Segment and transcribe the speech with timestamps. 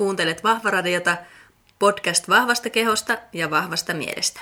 [0.00, 1.16] Kuuntelet Vahvaradiota,
[1.78, 4.40] podcast vahvasta kehosta ja vahvasta mielestä.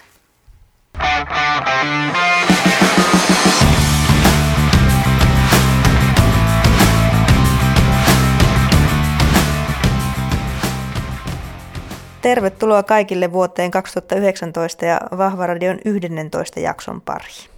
[12.22, 17.50] Tervetuloa kaikille vuoteen 2019 ja Vahvaradion 11 jakson pariin.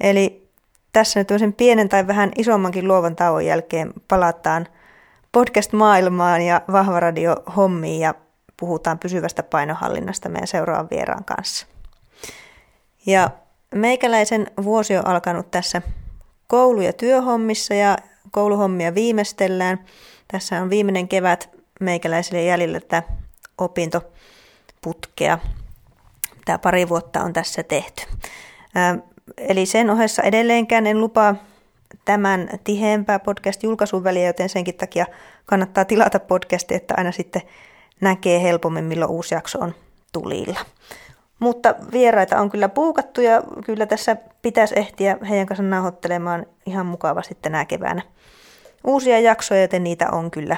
[0.00, 0.48] Eli
[0.92, 4.66] tässä nyt tämmöisen pienen tai vähän isommankin luovan tauon jälkeen palataan
[5.32, 8.14] podcast-maailmaan ja Vahvaradio-hommiin ja
[8.56, 11.66] puhutaan pysyvästä painohallinnasta meidän seuraavan vieraan kanssa.
[13.06, 13.30] Ja
[13.74, 15.82] meikäläisen vuosi on alkanut tässä
[16.46, 17.96] koulu- ja työhommissa ja
[18.30, 19.84] kouluhommia viimeistellään.
[20.28, 23.02] Tässä on viimeinen kevät meikäläisille jäljellä tätä
[23.58, 25.38] opintoputkea.
[26.44, 28.02] Tämä pari vuotta on tässä tehty.
[29.36, 31.34] Eli sen ohessa edelleenkään en lupaa
[32.04, 35.06] tämän tiheämpää podcast-julkaisun väliä, joten senkin takia
[35.46, 37.42] kannattaa tilata podcasti, että aina sitten
[38.00, 39.74] näkee helpommin, milloin uusi jakso on
[40.12, 40.60] tulilla.
[41.38, 47.38] Mutta vieraita on kyllä puukattu ja kyllä tässä pitäisi ehtiä heidän kanssa nauhoittelemaan ihan mukavasti
[47.42, 48.02] tänä keväänä
[48.84, 50.56] uusia jaksoja, joten niitä on kyllä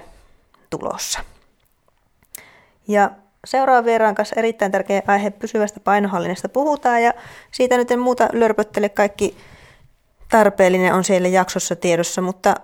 [0.71, 1.21] tulossa.
[2.89, 3.11] Ja
[3.45, 7.13] seuraavan vieraan kanssa erittäin tärkeä aihe pysyvästä painohallinnasta puhutaan ja
[7.51, 9.37] siitä nyt en muuta lörpöttele kaikki
[10.33, 12.55] tarpeellinen on siellä jaksossa tiedossa, mutta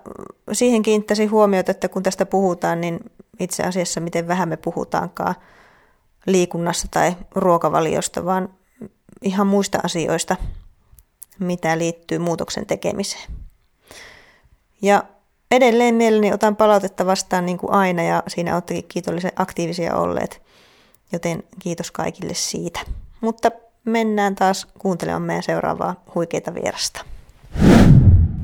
[0.52, 3.00] siihen kiinnittäisi huomiota, että kun tästä puhutaan, niin
[3.40, 5.34] itse asiassa miten vähän me puhutaankaan
[6.26, 8.48] liikunnassa tai ruokavaliosta, vaan
[9.22, 10.36] ihan muista asioista,
[11.38, 13.32] mitä liittyy muutoksen tekemiseen.
[14.82, 15.02] Ja
[15.50, 20.42] edelleen mielelläni otan palautetta vastaan niin kuin aina ja siinä olettekin kiitollisen aktiivisia olleet,
[21.12, 22.80] joten kiitos kaikille siitä.
[23.20, 23.50] Mutta
[23.84, 27.17] mennään taas kuuntelemaan meidän seuraavaa huikeita vierasta.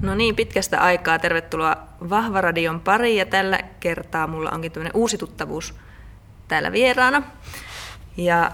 [0.03, 1.77] No niin, pitkästä aikaa tervetuloa
[2.11, 5.75] Vahvaradion pariin ja tällä kertaa mulla onkin tämmöinen uusi tuttavuus
[6.49, 7.23] täällä vieraana.
[8.17, 8.53] Ja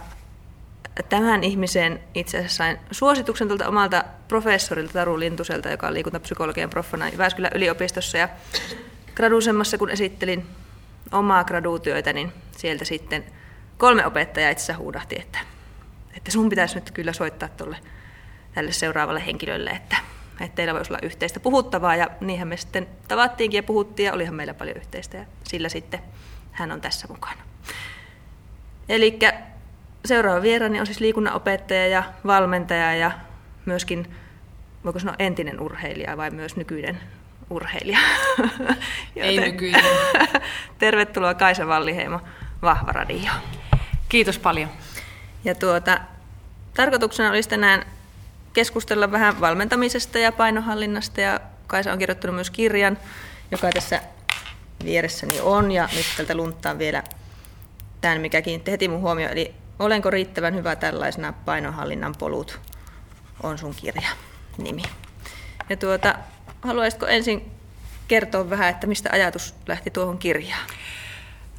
[1.09, 7.08] tämän ihmisen itse asiassa sain suosituksen tältä omalta professorilta Taru Lintuselta, joka on liikuntapsykologian proffana
[7.08, 8.19] Jyväskylän yliopistossa.
[8.19, 8.29] Ja
[9.14, 10.47] gradusemmassa, kun esittelin
[11.13, 13.24] omaa graduutyötä, niin sieltä sitten
[13.79, 15.39] kolme opettajaa itse asiassa huudahti, että,
[16.17, 17.77] että sun pitäisi nyt kyllä soittaa tolle,
[18.55, 19.97] tälle seuraavalle henkilölle, että
[20.40, 24.34] että teillä voisi olla yhteistä puhuttavaa ja niinhän me sitten tavattiinkin ja puhuttiin ja olihan
[24.34, 26.01] meillä paljon yhteistä ja sillä sitten
[26.52, 27.42] hän on tässä mukana.
[28.89, 29.18] Eli
[30.05, 33.11] seuraava vieraani on siis liikunnanopettaja ja valmentaja ja
[33.67, 34.14] myöskin,
[34.84, 37.00] voiko sanoa entinen urheilija vai myös nykyinen
[37.50, 37.98] urheilija.
[39.17, 39.84] Ei nykyinen.
[40.79, 42.20] Tervetuloa Kaisa Valliheimo,
[42.62, 43.30] Vahva Radio.
[44.08, 44.68] Kiitos paljon.
[45.45, 46.00] Ja tuota,
[46.74, 47.86] tarkoituksena olisi tänään
[48.52, 52.98] keskustella vähän valmentamisesta ja painohallinnasta ja Kaisa on kirjoittanut myös kirjan,
[53.50, 54.00] joka tässä
[54.84, 57.02] vieressäni on ja nyt tältä lunttaan vielä
[58.00, 62.61] tämän, mikä kiinnitti heti mun huomioon, eli Olenko riittävän hyvä tällaisena painohallinnan polut
[63.42, 64.08] on sun kirja
[64.58, 64.82] nimi.
[65.68, 66.14] Ja tuota,
[66.62, 67.50] haluaisitko ensin
[68.08, 70.67] kertoa vähän, että mistä ajatus lähti tuohon kirjaan?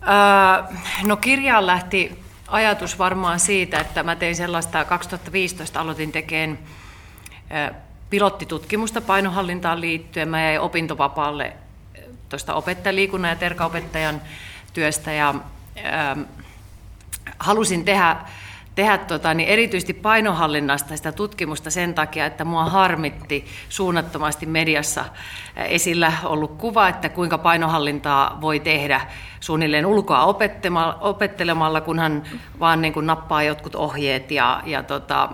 [0.01, 6.59] Öö, no kirjaan lähti ajatus varmaan siitä, että mä tein sellaista, 2015 aloitin tekemään
[8.09, 10.29] pilottitutkimusta painohallintaan liittyen.
[10.29, 11.53] Mä jäin opintovapaalle
[12.29, 14.21] tuosta opettajaliikunnan ja terkaopettajan
[14.73, 15.35] työstä ja
[15.85, 16.17] äh,
[17.39, 18.17] halusin tehdä,
[18.75, 25.05] tehdä tota, niin erityisesti painohallinnasta sitä tutkimusta sen takia, että mua harmitti suunnattomasti mediassa
[25.55, 29.01] esillä ollut kuva, että kuinka painohallintaa voi tehdä
[29.39, 30.25] suunnilleen ulkoa
[30.99, 32.23] opettelemalla, kunhan
[32.59, 35.29] vaan niin kuin nappaa jotkut ohjeet ja, ja tota,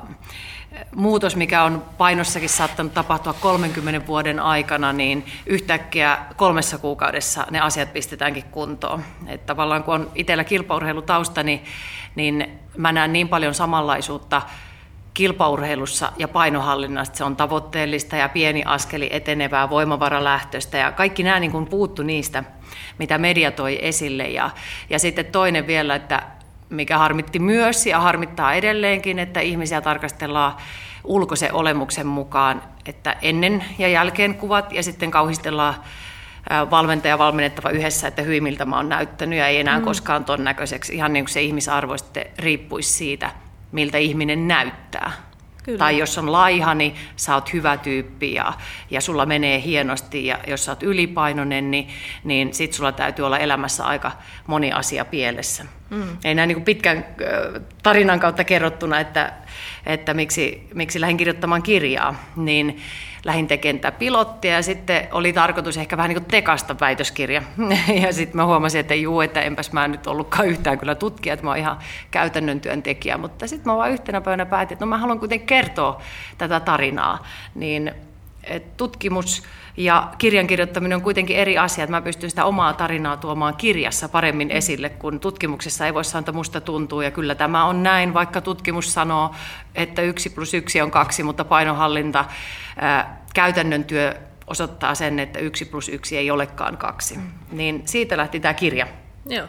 [0.95, 7.93] muutos, mikä on painossakin saattanut tapahtua 30 vuoden aikana, niin yhtäkkiä kolmessa kuukaudessa ne asiat
[7.93, 9.03] pistetäänkin kuntoon.
[9.27, 11.63] Että tavallaan kun on itsellä kilpaurheilutausta, niin,
[12.15, 14.41] niin mä näen niin paljon samanlaisuutta
[15.13, 17.17] kilpaurheilussa ja painohallinnasta.
[17.17, 22.43] Se on tavoitteellista ja pieni askeli etenevää voimavaralähtöistä ja kaikki nämä niin kuin puuttu niistä,
[22.97, 24.23] mitä media toi esille.
[24.23, 24.49] Ja,
[24.89, 26.23] ja sitten toinen vielä, että
[26.69, 30.53] mikä harmitti myös ja harmittaa edelleenkin, että ihmisiä tarkastellaan
[31.03, 35.75] ulkoisen olemuksen mukaan, että ennen ja jälkeen kuvat ja sitten kauhistellaan
[36.71, 39.85] valmentaja valmennettava yhdessä, että hyvin miltä mä oon näyttänyt ja ei enää mm.
[39.85, 40.95] koskaan ton näköiseksi.
[40.95, 43.31] Ihan niin kuin se ihmisarvo sitten riippuisi siitä,
[43.71, 45.11] miltä ihminen näyttää.
[45.63, 45.77] Kyllä.
[45.77, 48.53] Tai jos on laiha, niin sä oot hyvä tyyppi ja,
[48.89, 50.25] ja sulla menee hienosti.
[50.25, 51.87] Ja jos sä oot ylipainoinen, niin,
[52.23, 54.11] niin sit sulla täytyy olla elämässä aika
[54.47, 55.65] moni asia pielessä.
[55.89, 56.17] Mm.
[56.23, 57.05] Ei näin niin pitkän
[57.83, 59.33] tarinan kautta kerrottuna, että,
[59.85, 62.81] että miksi, miksi lähdin kirjoittamaan kirjaa, niin
[63.23, 67.41] lähdin tekemään pilottia ja sitten oli tarkoitus ehkä vähän niin kuin tekasta väitöskirja.
[68.01, 71.45] Ja sitten mä huomasin, että juu, että enpäs mä nyt ollutkaan yhtään kyllä tutkija, että
[71.45, 71.77] mä oon ihan
[72.11, 73.17] käytännön työntekijä.
[73.17, 76.01] Mutta sitten mä vaan yhtenä päivänä päätin, että no mä haluan kuitenkin kertoa
[76.37, 77.27] tätä tarinaa.
[77.55, 77.91] Niin
[78.77, 79.43] tutkimus
[79.77, 84.09] ja kirjan kirjoittaminen on kuitenkin eri asia, että mä pystyn sitä omaa tarinaa tuomaan kirjassa
[84.09, 88.13] paremmin esille, kun tutkimuksessa ei voi sanoa, että musta tuntuu, ja kyllä tämä on näin,
[88.13, 89.35] vaikka tutkimus sanoo,
[89.75, 92.25] että yksi plus yksi on kaksi, mutta painohallinta,
[92.77, 94.15] ää, käytännön työ
[94.47, 97.17] osoittaa sen, että yksi plus yksi ei olekaan kaksi.
[97.17, 97.31] Mm.
[97.51, 98.87] Niin siitä lähti tämä kirja.
[99.25, 99.47] Joo.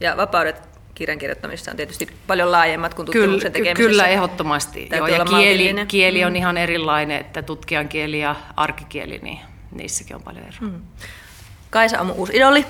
[0.00, 3.88] Ja vapaudet kirjan kirjoittamisessa on tietysti paljon laajemmat kuin tutkimuksen tekemisessä.
[3.88, 4.88] Kyllä, ehdottomasti.
[4.96, 6.36] Joo, ja kieli, kieli on mm.
[6.36, 9.38] ihan erilainen, että tutkijan kieli ja arkikieli, niin
[9.70, 10.60] niissäkin on paljon eroa.
[10.60, 10.82] Mm.
[11.70, 12.66] Kaisa on mun uusi idoli,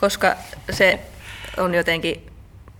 [0.00, 0.36] koska
[0.70, 1.00] se
[1.56, 2.32] on jotenkin,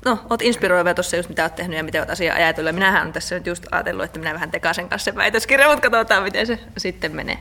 [0.05, 2.75] no, oot inspiroiva tuossa just mitä oot tehnyt ja miten oot asiaa ajatellut.
[2.75, 6.23] Minähän on tässä nyt just ajatellut, että minä vähän tekasen kanssa sen väitöskirjan, mutta katsotaan
[6.23, 7.39] miten se sitten menee.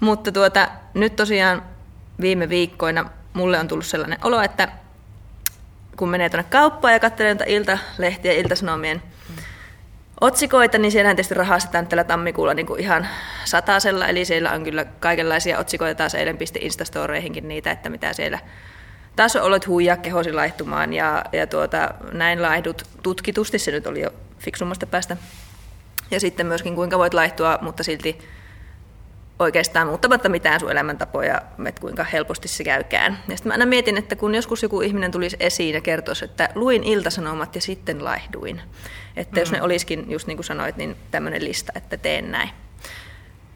[0.00, 1.62] Mutta tuota, nyt tosiaan
[2.20, 4.68] viime viikkoina mulle on tullut sellainen olo, että
[5.96, 9.02] kun menee tuonne kauppaan ja katselee iltalehtiä ja iltasanomien
[10.24, 13.06] otsikoita, niin siellähän tietysti rahastetaan tällä tammikuulla niin kuin ihan
[13.44, 18.38] satasella, eli siellä on kyllä kaikenlaisia otsikoita, taas eilen pisti Instastoreihinkin niitä, että mitä siellä
[19.16, 24.10] taas ollut huijaa kehosi laihtumaan ja, ja tuota, näin laihdut tutkitusti, se nyt oli jo
[24.38, 25.16] fiksummasta päästä.
[26.10, 28.18] Ja sitten myöskin kuinka voit laihtua, mutta silti
[29.38, 33.18] oikeastaan muuttamatta mitään sun elämäntapoja, että kuinka helposti se käykään.
[33.28, 36.48] Ja sitten mä aina mietin, että kun joskus joku ihminen tulisi esiin ja kertoisi, että
[36.54, 38.60] luin iltasanomat ja sitten laihduin.
[39.16, 39.40] Että mm.
[39.40, 39.64] jos ne mm.
[39.64, 42.50] olisikin, just niin kuin sanoit, niin tämmöinen lista, että teen näin.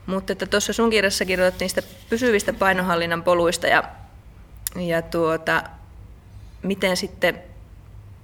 [0.07, 3.85] Mutta että tuossa sun kirjassa kirjoitat niistä pysyvistä painohallinnan poluista ja,
[4.77, 5.63] ja tuota,
[6.63, 7.43] miten sitten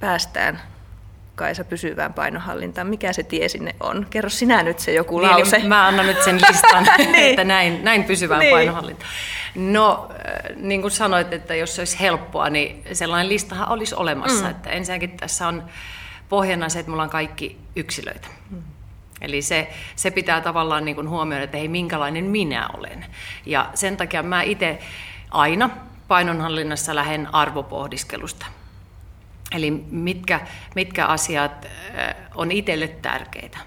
[0.00, 0.60] päästään
[1.34, 2.86] Kaisa pysyvään painohallintaan.
[2.86, 4.06] Mikä se tie sinne on?
[4.10, 5.58] Kerro sinä nyt se joku niin, lause.
[5.58, 7.14] Mä annan nyt sen listan, niin.
[7.14, 8.54] että näin, näin pysyvään niin.
[8.54, 9.10] painohallintaan.
[9.54, 14.44] No, äh, niin kuin sanoit, että jos se olisi helppoa, niin sellainen listahan olisi olemassa.
[14.44, 14.50] Mm.
[14.50, 15.64] Että ensinnäkin tässä on
[16.28, 18.28] pohjana se, että mulla on kaikki yksilöitä.
[18.50, 18.62] Mm.
[19.20, 23.06] Eli se, se pitää tavallaan niin kuin huomioida, että hei, minkälainen minä olen.
[23.46, 24.78] Ja sen takia mä itse
[25.30, 25.70] aina
[26.08, 28.46] painonhallinnassa lähden arvopohdiskelusta.
[29.54, 30.40] Eli mitkä,
[30.74, 31.66] mitkä asiat
[32.34, 33.58] on itselle tärkeitä.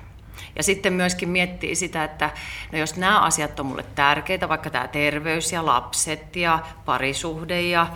[0.55, 2.29] Ja sitten myöskin miettii sitä, että
[2.71, 7.87] no jos nämä asiat on mulle tärkeitä, vaikka tämä terveys ja lapset ja parisuhde ja,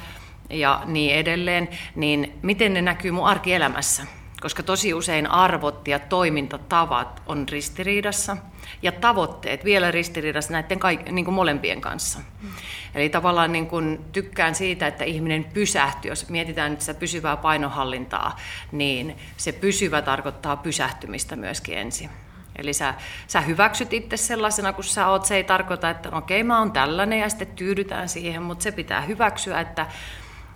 [0.50, 4.04] ja niin edelleen, niin miten ne näkyy mun arkielämässä?
[4.42, 8.38] Koska tosi usein arvot ja toimintatavat on ristiriidassa
[8.82, 12.20] ja tavoitteet vielä ristiriidassa näiden kaik- niin kuin molempien kanssa.
[12.42, 12.50] Mm.
[12.96, 16.12] Eli tavallaan niin kuin tykkään siitä, että ihminen pysähtyy.
[16.12, 18.40] Jos mietitään nyt sitä pysyvää painohallintaa,
[18.72, 22.10] niin se pysyvä tarkoittaa pysähtymistä myöskin ensin.
[22.56, 22.94] Eli sä,
[23.28, 25.26] sä hyväksyt itse sellaisena kuin sä oot.
[25.26, 28.72] Se ei tarkoita, että no okei, mä oon tällainen ja sitten tyydytään siihen, mutta se
[28.72, 29.88] pitää hyväksyä, että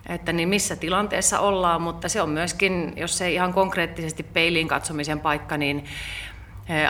[0.08, 5.20] että niin missä tilanteessa ollaan, mutta se on myöskin, jos se ihan konkreettisesti peiliin katsomisen
[5.20, 5.84] paikka, niin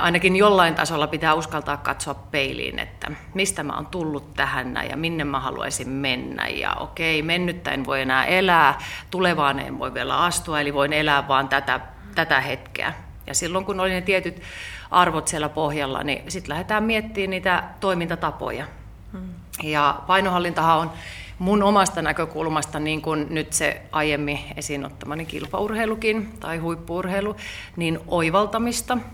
[0.01, 5.25] ainakin jollain tasolla pitää uskaltaa katsoa peiliin, että mistä mä oon tullut tähän ja minne
[5.25, 6.49] mä haluaisin mennä.
[6.49, 8.79] Ja okei, mennyttä en voi enää elää,
[9.11, 11.81] tulevaan en voi vielä astua, eli voin elää vaan tätä,
[12.15, 12.95] tätä hetkeä.
[13.27, 14.43] Ja silloin kun oli ne tietyt
[14.91, 18.65] arvot siellä pohjalla, niin sitten lähdetään miettimään niitä toimintatapoja.
[19.13, 19.29] Hmm.
[19.63, 20.91] Ja painohallintahan on
[21.39, 27.37] mun omasta näkökulmasta, niin kuin nyt se aiemmin esiin ottamani kilpaurheilukin tai huippuurheilu,
[27.77, 28.99] niin oivaltamista–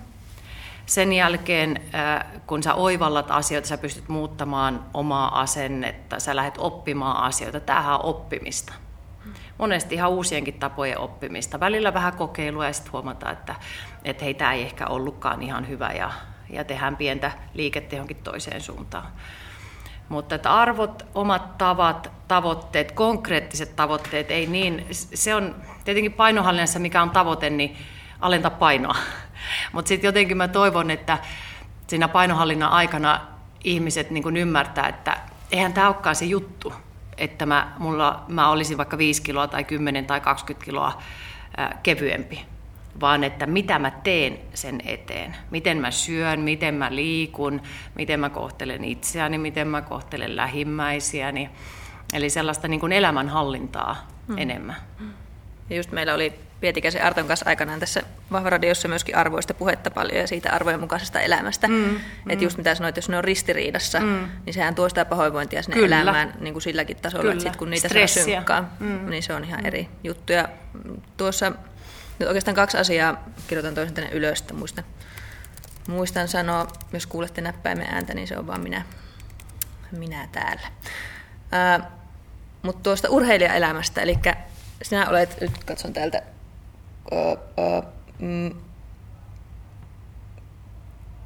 [0.87, 7.25] sen jälkeen, äh, kun sä oivallat asioita, sä pystyt muuttamaan omaa asennetta, sä lähdet oppimaan
[7.25, 7.61] asioita.
[7.61, 8.73] Tämähän on oppimista.
[9.59, 11.61] Monesti ihan uusienkin tapojen oppimista.
[11.61, 13.55] Välillä vähän kokeilua ja sitten huomataan, että,
[14.05, 16.11] että hei, tämä ei ehkä ollutkaan ihan hyvä ja,
[16.51, 19.07] ja tehdään pientä liikettä johonkin toiseen suuntaan.
[20.09, 27.03] Mutta että arvot, omat tavat, tavoitteet, konkreettiset tavoitteet, ei niin, se on tietenkin painohallinnassa, mikä
[27.03, 27.77] on tavoite, niin
[28.23, 28.97] alentaa painoa.
[29.73, 31.19] Mutta sitten jotenkin mä toivon, että
[31.87, 33.21] siinä painohallinnan aikana
[33.65, 35.17] ihmiset niin ymmärtää, että
[35.53, 36.73] eihän tämä olekaan se juttu,
[37.19, 41.03] että mä, mulla, mä olisin vaikka 5 kiloa tai 10 tai 20 kiloa
[41.83, 42.45] kevyempi,
[43.01, 45.37] vaan että mitä mä teen sen eteen.
[45.51, 47.63] Miten mä syön, miten mä liikun,
[47.95, 51.51] miten mä kohtelen itseäni, miten mä kohtelen lähimmäisiäni.
[52.13, 54.39] Eli sellaista niin kuin elämänhallintaa hmm.
[54.39, 54.77] enemmän.
[55.71, 58.03] Ja just meillä oli Pietikäisen Arton kanssa aikanaan tässä
[58.33, 61.69] Vahvaradiossa myöskin arvoista puhetta paljon ja siitä arvojen mukaisesta elämästä.
[61.69, 62.43] Mm, että mm.
[62.43, 64.29] just mitä sanoit, jos ne on ristiriidassa, mm.
[64.47, 66.01] niin sehän tuo sitä pahoinvointia sinne Kyllä.
[66.01, 67.33] elämään niin kuin silläkin tasolla, Kyllä.
[67.33, 68.25] että sit kun niitä Stressiä.
[68.25, 69.11] saa synkkaa, mm.
[69.11, 69.67] niin se on ihan mm.
[69.67, 70.33] eri juttu.
[70.33, 70.49] Ja
[71.17, 71.53] tuossa
[72.19, 74.83] nyt oikeastaan kaksi asiaa kirjoitan toisen tänne ylös, että muista
[75.89, 78.83] Muistan sanoa, jos kuulette näppäimen ääntä, niin se on vaan minä,
[79.93, 80.69] minä täällä.
[82.63, 84.19] Mutta tuosta urheilijaelämästä, eli
[84.83, 86.23] sinä olet, nyt katson täältä,
[88.19, 88.51] mm,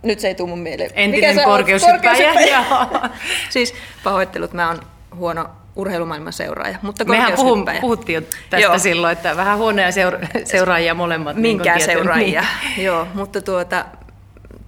[0.03, 0.91] nyt se ei tule mun mieleen.
[0.95, 2.65] Entinen korkeushyppäjä.
[3.51, 4.81] siis pahoittelut, mä oon
[5.15, 8.79] huono urheilumaailman seuraaja, mutta Mehän puhun, puhuttiin jo tästä Joo.
[8.79, 11.37] silloin, että vähän huonoja seura- seuraajia molemmat.
[11.37, 12.45] Niin Minkään niin seuraajia,
[12.77, 12.85] niin.
[12.85, 13.85] Joo, mutta tuota,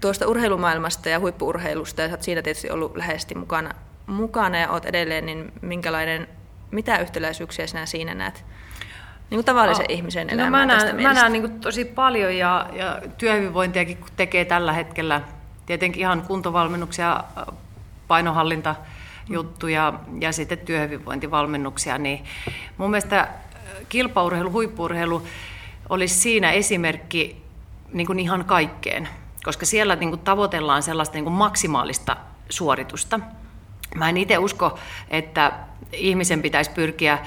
[0.00, 3.75] tuosta urheilumaailmasta ja huippuurheilusta, ja olet siinä tietysti ollut läheisesti mukana,
[4.07, 6.29] mukana ja olet edelleen, niin minkälainen,
[6.71, 8.45] mitä yhtäläisyyksiä sinä siinä näet?
[9.31, 9.97] Niin kuin tavallisen oh.
[9.97, 14.45] ihmisen elämää no, mä näen, mä näen niin tosi paljon ja, ja työhyvinvointiakin kun tekee
[14.45, 15.21] tällä hetkellä.
[15.67, 17.25] Tietenkin ihan kuntovalmennuksia,
[18.09, 18.75] painohallinta,
[19.29, 22.25] juttuja ja sitten työhyvinvointivalmennuksia, niin
[22.77, 23.29] mun mielestä
[23.89, 25.23] kilpaurheilu, huippuurheilu
[25.89, 27.43] olisi siinä esimerkki
[27.93, 29.09] niin kuin ihan kaikkeen,
[29.45, 32.17] koska siellä niin kuin tavoitellaan sellaista niin kuin maksimaalista
[32.49, 33.21] suoritusta.
[33.95, 34.79] Mä en itse usko,
[35.11, 35.53] että
[35.93, 37.19] ihmisen pitäisi pyrkiä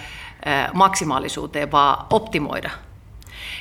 [0.74, 2.70] maksimaalisuuteen, vaan optimoida.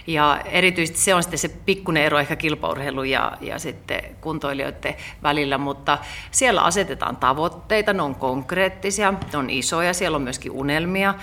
[0.07, 5.59] Ja erityisesti se on sitten se pikkuinen ero ehkä kilpaurheilun ja, ja sitten kuntoilijoiden välillä,
[5.59, 5.99] mutta
[6.31, 11.15] siellä asetetaan tavoitteita, ne on konkreettisia, ne on isoja, siellä on myöskin unelmia.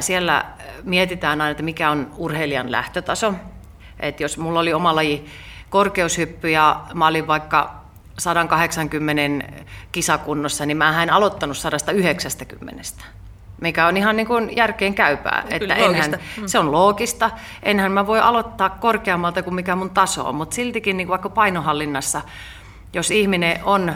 [0.00, 0.44] Siellä
[0.82, 3.34] mietitään aina, että mikä on urheilijan lähtötaso.
[4.00, 5.26] Et jos mulla oli oma laji
[5.70, 7.74] korkeushyppy ja mä olin vaikka
[8.18, 9.46] 180
[9.92, 12.82] kisakunnossa, niin mä en aloittanut 190
[13.60, 15.44] mikä on ihan niin kuin järkeen käypää.
[15.58, 16.46] Kyllä, että enhän, mm.
[16.46, 17.30] Se on loogista.
[17.62, 21.28] Enhän mä voi aloittaa korkeammalta kuin mikä mun taso on, mutta siltikin niin kuin vaikka
[21.28, 22.20] painohallinnassa,
[22.92, 23.92] jos ihminen on,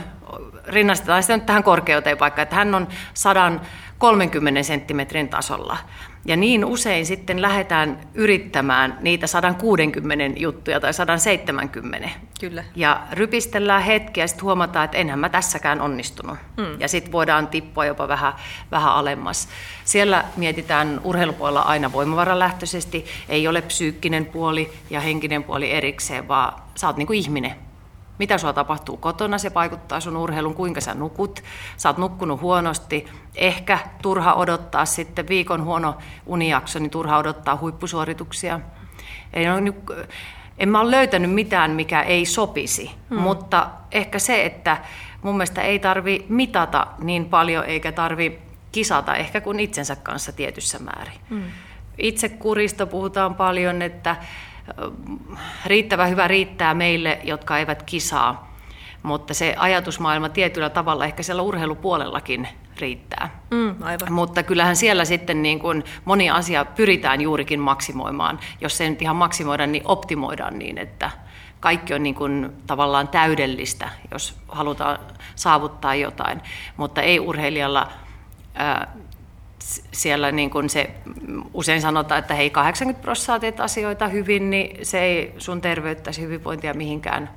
[0.66, 5.76] rinnastetaan sitä nyt tähän korkeuteen vaikka, että hän on 130 senttimetrin tasolla,
[6.25, 12.09] ja niin usein sitten lähdetään yrittämään niitä 160 juttuja tai 170.
[12.41, 12.64] Kyllä.
[12.76, 16.38] Ja rypistellään hetki ja sitten huomataan, että enhän mä tässäkään onnistunut.
[16.57, 16.81] Mm.
[16.81, 18.33] Ja sitten voidaan tippua jopa vähän,
[18.71, 19.49] vähän alemmas.
[19.85, 23.05] Siellä mietitään urheilupuolella aina voimavaralähtöisesti.
[23.29, 27.72] Ei ole psyykkinen puoli ja henkinen puoli erikseen, vaan sä oot niin kuin ihminen
[28.19, 31.42] mitä sulla tapahtuu kotona, se vaikuttaa sun urheilun, kuinka sä nukut,
[31.76, 38.61] sä oot nukkunut huonosti, ehkä turha odottaa sitten viikon huono unijakso, niin turha odottaa huippusuorituksia.
[39.33, 39.73] Ei ole,
[40.59, 43.21] en mä ole löytänyt mitään, mikä ei sopisi, hmm.
[43.21, 44.76] mutta ehkä se, että
[45.23, 48.38] mun mielestä ei tarvi mitata niin paljon eikä tarvi
[48.73, 51.21] kisata ehkä kuin itsensä kanssa tietyssä määrin.
[51.31, 51.42] Hmm.
[51.99, 54.16] Itse kurista puhutaan paljon, että
[55.66, 58.57] riittävä hyvä riittää meille, jotka eivät kisaa,
[59.02, 63.40] mutta se ajatusmaailma tietyllä tavalla ehkä siellä urheilupuolellakin riittää.
[63.50, 64.12] Mm, aivan.
[64.12, 68.40] Mutta kyllähän siellä sitten niin kuin moni asia pyritään juurikin maksimoimaan.
[68.61, 71.11] Jos se nyt ihan maksimoida, niin optimoidaan niin, että
[71.61, 74.99] kaikki on niin kuin tavallaan täydellistä, jos halutaan
[75.35, 76.40] saavuttaa jotain.
[76.76, 77.88] Mutta ei urheilijalla
[79.92, 80.90] siellä niin kuin se,
[81.54, 86.75] usein sanotaan, että hei 80 prosenttia teet asioita hyvin, niin se ei sun terveyttäsi hyvinvointia
[86.75, 87.31] mihinkään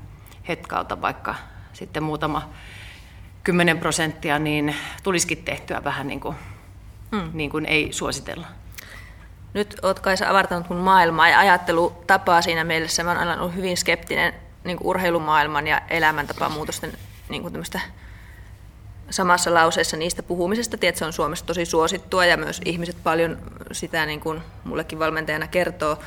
[0.48, 1.36] hetkauta, vaikka
[1.74, 2.50] sitten muutama
[3.44, 6.36] 10 prosenttia, niin tulisikin tehtyä vähän niin kuin,
[7.12, 7.29] mm.
[7.34, 8.48] niin kuin ei suositella.
[9.53, 13.03] Nyt olet Kaisa avartanut mun maailmaa ja ajattelutapaa siinä mielessä.
[13.03, 16.94] Mä olen ollut hyvin skeptinen niin kuin urheilumaailman ja elämäntapamuutosten
[17.29, 17.53] niin kuin
[19.09, 20.77] samassa lauseessa niistä puhumisesta.
[20.77, 23.38] Tiedät, se on Suomessa tosi suosittua ja myös ihmiset paljon
[23.71, 25.97] sitä niin kuin mullekin valmentajana kertoo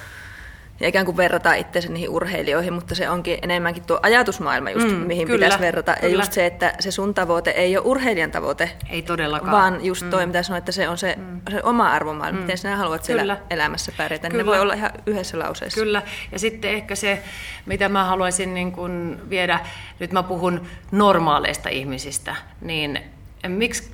[0.81, 4.95] ja ikään kuin verrata itseänsä niihin urheilijoihin, mutta se onkin enemmänkin tuo ajatusmaailma, just, mm,
[4.95, 5.95] mihin kyllä, pitäisi verrata.
[5.95, 6.13] Kyllä.
[6.13, 8.71] Ja just se, että se sun tavoite ei ole urheilijan tavoite.
[8.91, 9.53] Ei todellakaan.
[9.53, 10.11] Vaan just mm.
[10.11, 11.41] toi, mitä sanoit, että se on se, mm.
[11.51, 12.43] se oma arvomaailma, mm.
[12.43, 13.21] miten sinä haluat kyllä.
[13.21, 14.29] siellä elämässä pärjätä.
[14.29, 14.43] Kyllä.
[14.43, 15.81] Ne voi olla ihan yhdessä lauseessa.
[15.81, 17.23] Kyllä, ja sitten ehkä se,
[17.67, 19.61] mitä mä haluaisin niin kun viedä,
[19.99, 23.01] nyt mä puhun normaaleista ihmisistä, niin
[23.49, 23.91] miksi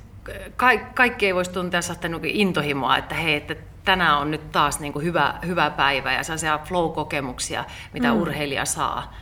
[0.95, 5.05] kaikki ei voisi tuntea sellaista intohimoa, että hei, että tänään on nyt taas niin kuin
[5.05, 8.21] hyvä, hyvä päivä ja sellaisia flow-kokemuksia, mitä mm.
[8.21, 9.13] urheilija saa.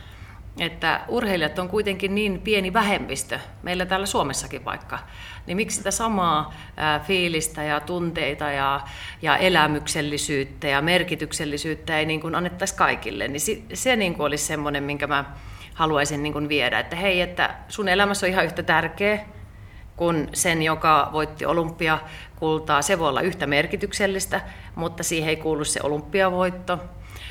[0.58, 4.98] Että urheilijat on kuitenkin niin pieni vähemmistö, meillä täällä Suomessakin vaikka,
[5.46, 8.80] niin miksi sitä samaa ää, fiilistä ja tunteita ja,
[9.22, 14.46] ja elämyksellisyyttä ja merkityksellisyyttä ei niin kuin annettaisi kaikille, niin se, se niin kuin olisi
[14.46, 15.24] semmoinen, minkä mä
[15.74, 19.24] haluaisin niin kuin viedä, että hei, että sun elämässä on ihan yhtä tärkeä
[19.96, 22.82] kuin sen, joka voitti olympiakultaa.
[22.82, 24.40] Se voi olla yhtä merkityksellistä,
[24.74, 26.78] mutta siihen ei kuulu se olympiavoitto.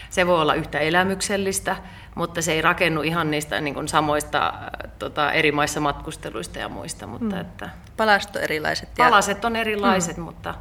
[0.10, 1.76] Se voi olla yhtä elämyksellistä,
[2.16, 4.54] mutta se ei rakennu ihan niistä niin kuin samoista
[5.00, 7.08] tota, eri maissa matkusteluista ja muista.
[7.08, 7.42] Mutta mm.
[7.42, 8.90] että, Palaset on erilaiset.
[8.98, 9.06] Ja...
[9.06, 10.24] Palaset on erilaiset, mm.
[10.24, 10.56] mutta,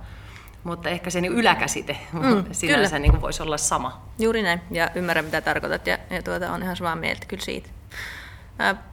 [0.65, 4.03] mutta ehkä se niin yläkäsite mm, sinänsä niin kuin voisi olla sama.
[4.19, 7.69] Juuri näin, ja ymmärrän mitä tarkoitat, ja, ja tuota, on ihan samaa mieltä kyllä siitä.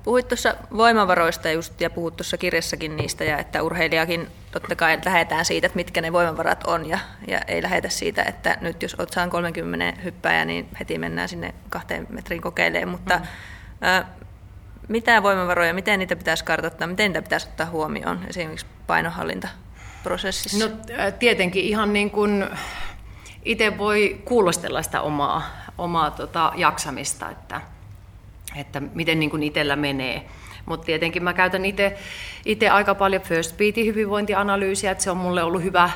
[0.04, 5.46] Puhuit tuossa voimavaroista just, ja puhut tuossa kirjassakin niistä, ja että urheilijakin totta kai lähdetään
[5.46, 9.10] siitä, että mitkä ne voimavarat on, ja, ja ei lähetä siitä, että nyt jos olet
[9.10, 13.88] saan 30 hyppääjä, niin heti mennään sinne kahteen metriin kokeilemaan, mutta mm.
[13.88, 14.06] ä,
[14.88, 20.68] mitä voimavaroja, miten niitä pitäisi kartoittaa, miten niitä pitäisi ottaa huomioon esimerkiksi painohallintaprosessissa?
[20.68, 20.76] No
[21.20, 22.46] tietenkin ihan niin kuin
[23.46, 25.44] itse voi kuulostella sitä omaa,
[25.78, 27.62] omaa tota, jaksamista, että,
[28.56, 30.26] että miten niin kuin itsellä menee.
[30.66, 31.66] Mutta tietenkin mä käytän
[32.46, 35.90] itse aika paljon First Beatin hyvinvointianalyysiä, että se on mulle ollut hyvä,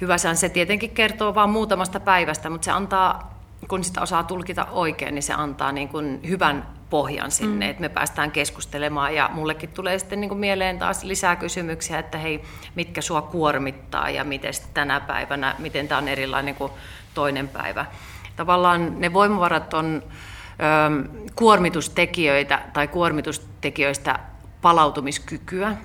[0.00, 5.14] hyvä Se tietenkin kertoo vain muutamasta päivästä, mutta se antaa, kun sitä osaa tulkita oikein,
[5.14, 7.70] niin se antaa niin kuin hyvän pohjan sinne, mm.
[7.70, 12.18] että me päästään keskustelemaan ja mullekin tulee sitten niin kuin mieleen taas lisää kysymyksiä, että
[12.18, 12.42] hei,
[12.74, 16.72] mitkä sua kuormittaa ja miten tänä päivänä, miten tämä on erilainen kuin
[17.14, 17.86] toinen päivä.
[18.36, 20.02] Tavallaan ne voimavarat on
[21.36, 24.18] kuormitustekijöitä tai kuormitustekijöistä
[24.62, 25.76] palautumiskykyä.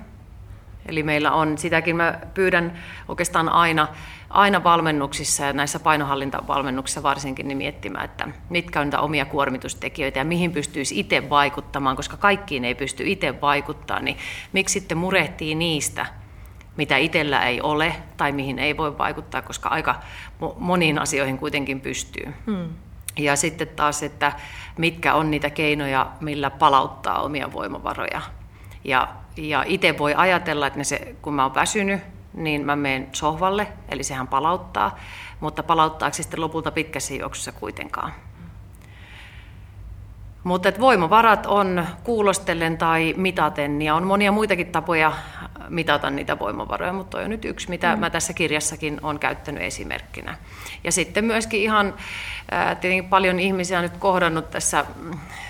[0.85, 2.77] Eli meillä on, sitäkin mä pyydän
[3.07, 3.87] oikeastaan aina
[4.35, 10.25] aina valmennuksissa ja näissä painohallintavalmennuksissa varsinkin niin miettimään, että mitkä on niitä omia kuormitustekijöitä ja
[10.25, 14.17] mihin pystyisi itse vaikuttamaan, koska kaikkiin ei pysty itse vaikuttaa, niin
[14.53, 16.05] miksi sitten murehtii niistä,
[16.77, 19.95] mitä itsellä ei ole tai mihin ei voi vaikuttaa, koska aika
[20.57, 22.33] moniin asioihin kuitenkin pystyy.
[22.45, 22.69] Hmm.
[23.19, 24.31] Ja sitten taas, että
[24.77, 28.21] mitkä on niitä keinoja, millä palauttaa omia voimavaroja.
[28.83, 29.07] Ja,
[29.37, 32.01] ja itse voi ajatella, että se, kun mä oon väsynyt,
[32.33, 34.99] niin mä menen sohvalle, eli sehän palauttaa,
[35.39, 38.11] mutta palauttaako se sitten lopulta pitkässä juoksussa kuitenkaan.
[40.45, 45.11] Mutta voimavarat on kuulostellen tai mitaten, ja on monia muitakin tapoja
[45.69, 47.99] mitata niitä voimavaroja, mutta on nyt yksi, mitä mm.
[47.99, 50.37] mä tässä kirjassakin olen käyttänyt esimerkkinä.
[50.83, 51.93] Ja sitten myöskin ihan,
[52.81, 54.85] tietenkin paljon ihmisiä on nyt kohdannut tässä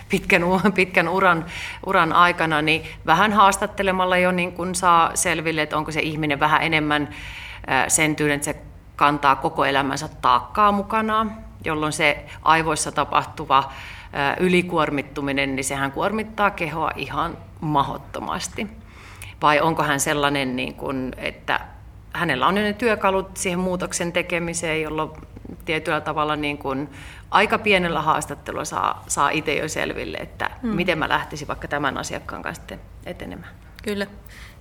[0.09, 0.41] pitkän,
[0.75, 1.45] pitkän uran,
[1.85, 6.61] uran aikana, niin vähän haastattelemalla jo niin kun saa selville, että onko se ihminen vähän
[6.61, 7.09] enemmän
[7.87, 8.55] sen tyyn, että se
[8.95, 13.71] kantaa koko elämänsä taakkaa mukanaan, jolloin se aivoissa tapahtuva
[14.39, 18.67] ylikuormittuminen, niin sehän kuormittaa kehoa ihan mahottomasti.
[19.41, 21.59] Vai onko hän sellainen, niin kuin, että
[22.13, 25.11] hänellä on ne työkalut siihen muutoksen tekemiseen, jolloin
[25.65, 26.89] tietyllä tavalla niin kuin
[27.31, 30.75] aika pienellä haastattelulla saa, saa itse jo selville, että hmm.
[30.75, 32.75] miten mä lähtisin vaikka tämän asiakkaan kanssa
[33.05, 33.53] etenemään.
[33.83, 34.07] Kyllä.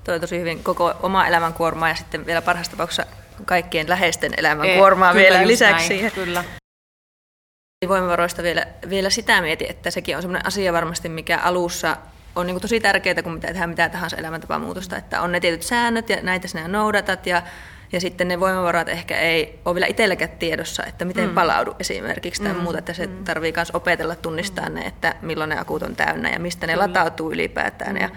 [0.04, 3.06] Toi tosi hyvin koko oma elämän kuormaa ja sitten vielä parhaassa tapauksessa
[3.44, 6.12] kaikkien läheisten elämän Ei, kuormaa vielä lisäksi siihen.
[6.12, 6.44] Kyllä.
[7.88, 11.96] Voimavaroista vielä, vielä sitä mieti, että sekin on sellainen asia varmasti, mikä alussa
[12.36, 16.08] on niin tosi tärkeää, kun pitää tehdä mitä tahansa elämäntapamuutosta, että on ne tietyt säännöt
[16.08, 17.42] ja näitä sinä noudatat ja
[17.94, 21.34] ja sitten ne voimavarat ehkä ei ole vielä itselläkään tiedossa, että miten mm.
[21.34, 22.58] palaudu esimerkiksi tai mm.
[22.58, 23.24] muuta, että se mm.
[23.24, 24.74] tarvii myös opetella tunnistaa mm.
[24.74, 26.88] ne, että milloin ne akut on täynnä ja mistä ne kyllä.
[26.88, 27.94] latautuu ylipäätään.
[27.94, 28.00] Mm.
[28.00, 28.10] Ja,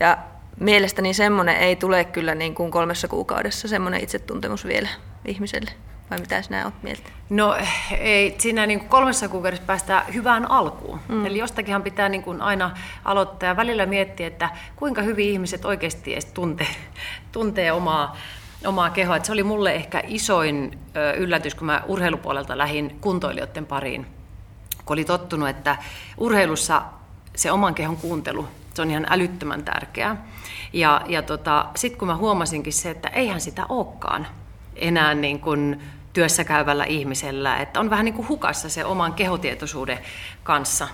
[0.00, 0.18] ja
[0.60, 4.88] mielestäni semmoinen ei tule kyllä niin kuin kolmessa kuukaudessa semmoinen itsetuntemus vielä
[5.24, 5.70] ihmiselle.
[6.10, 7.10] Vai mitä sinä olet mieltä?
[7.30, 7.56] No
[7.98, 11.00] ei, siinä niin kuin kolmessa kuukaudessa päästään hyvään alkuun.
[11.08, 11.26] Mm.
[11.26, 12.70] Eli jostakinhan pitää niin kuin aina
[13.04, 16.76] aloittaa ja välillä miettiä, että kuinka hyvin ihmiset oikeasti edes tuntee,
[17.32, 18.16] tuntee omaa,
[18.66, 19.16] omaa kehoa.
[19.16, 20.78] Että se oli mulle ehkä isoin
[21.16, 24.06] yllätys, kun mä urheilupuolelta lähdin kuntoilijoiden pariin.
[24.84, 25.76] Kun oli tottunut, että
[26.18, 26.82] urheilussa
[27.36, 30.26] se oman kehon kuuntelu, se on ihan älyttömän tärkeää.
[30.72, 34.26] Ja, ja tota, sitten kun mä huomasinkin se, että eihän sitä olekaan
[34.76, 35.82] enää niin kuin
[36.18, 39.98] työssä käyvällä ihmisellä, että on vähän niin kuin hukassa se oman kehotietoisuuden
[40.42, 40.88] kanssa.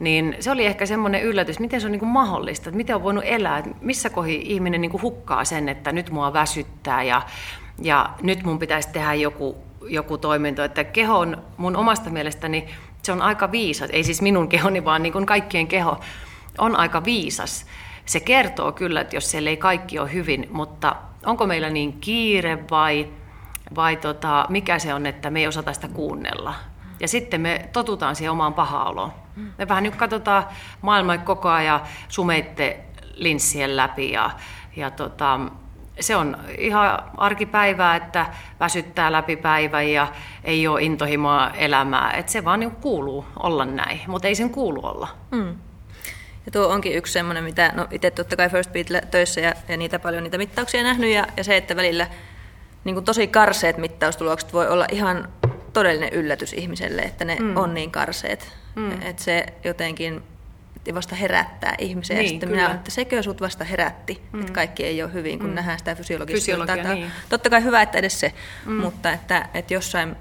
[0.00, 3.02] Niin se oli ehkä semmoinen yllätys, miten se on niin kuin mahdollista, että miten on
[3.02, 7.22] voinut elää, että missä kohi ihminen niin kuin hukkaa sen, että nyt mua väsyttää ja,
[7.82, 9.56] ja nyt mun pitäisi tehdä joku,
[9.88, 10.64] joku toiminto.
[10.64, 12.66] Että keho on mun omasta mielestäni,
[13.02, 16.00] se on aika viisas, ei siis minun kehoni, vaan niin kuin kaikkien keho
[16.58, 17.66] on aika viisas.
[18.04, 22.58] Se kertoo kyllä, että jos siellä ei kaikki ole hyvin, mutta onko meillä niin kiire
[22.70, 23.19] vai,
[23.74, 26.54] vai tota, mikä se on, että me ei osata sitä kuunnella.
[27.00, 29.10] Ja sitten me totutaan siihen omaan paha
[29.58, 30.44] Me vähän nyt katsotaan
[30.82, 32.80] maailmaa koko ajan sumeitte
[33.14, 34.30] linssien läpi ja,
[34.76, 35.40] ja tota,
[36.00, 38.26] se on ihan arkipäivää, että
[38.60, 40.08] väsyttää läpi päivän ja
[40.44, 42.12] ei ole intohimoa elämää.
[42.12, 45.08] Et se vaan niin kuuluu olla näin, mutta ei sen kuulu olla.
[45.30, 45.56] Mm.
[46.46, 49.76] Ja tuo onkin yksi semmoinen, mitä no itse totta kai First Beat töissä ja, ja
[49.76, 52.06] niitä paljon niitä mittauksia nähnyt ja, ja se, että välillä
[52.84, 55.28] niin kuin tosi karseet mittaustulokset voi olla ihan
[55.72, 57.56] todellinen yllätys ihmiselle, että ne mm.
[57.56, 58.52] on niin karseet.
[58.74, 59.02] Mm.
[59.02, 60.22] Että se jotenkin
[60.94, 62.16] vasta herättää ihmisiä.
[62.16, 62.62] Niin, ja sitten kyllä.
[62.62, 64.40] minä että sekö sut vasta herätti, mm.
[64.40, 65.54] että kaikki ei ole hyvin, kun mm.
[65.54, 66.38] nähdään sitä fysiologista.
[66.38, 67.10] Fysiologia, niin.
[67.28, 68.32] Totta kai hyvä, että edes se,
[68.66, 68.72] mm.
[68.72, 70.16] mutta että, että jossain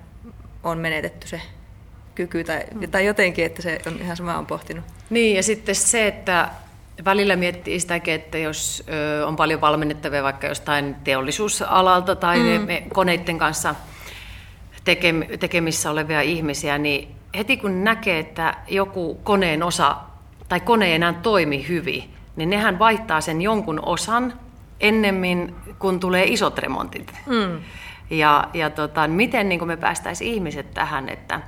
[0.64, 1.42] on menetetty se
[2.16, 2.92] kyky tai, mm.
[2.92, 4.86] tai jotenkin, että se on ihan sama on pohtinut.
[5.10, 6.50] Niin ja sitten se, että
[7.06, 8.84] välillä miettii sitäkin, että jos
[9.26, 12.66] on paljon valmennettavia vaikka jostain teollisuusalalta tai mm.
[12.68, 13.76] ne, koneiden kanssa
[15.40, 19.96] tekemissä olevia ihmisiä, niin heti kun näkee, että joku koneen osa
[20.50, 22.04] tai kone ei enää toimi hyvin,
[22.36, 24.34] niin nehän vaihtaa sen jonkun osan
[24.80, 27.14] ennemmin, kun tulee isot remontit.
[27.26, 27.60] Mm.
[28.10, 31.42] Ja, ja tota, miten niin me päästäisiin ihmiset tähän, että,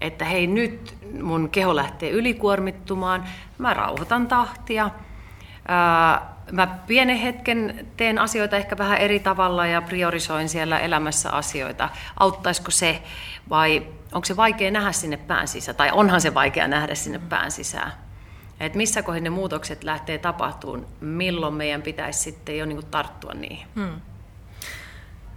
[0.00, 3.24] että hei nyt mun keho lähtee ylikuormittumaan,
[3.58, 4.90] mä rauhoitan tahtia,
[6.52, 11.88] mä pienen hetken teen asioita ehkä vähän eri tavalla ja priorisoin siellä elämässä asioita.
[12.20, 13.02] Auttaisiko se
[13.50, 17.50] vai onko se vaikea nähdä sinne pään sisään, tai onhan se vaikea nähdä sinne pään
[17.50, 17.92] sisään?
[18.60, 23.66] Et missä kohdin ne muutokset lähtee tapahtumaan, milloin meidän pitäisi sitten jo niin tarttua niihin?
[23.74, 24.00] Hmm.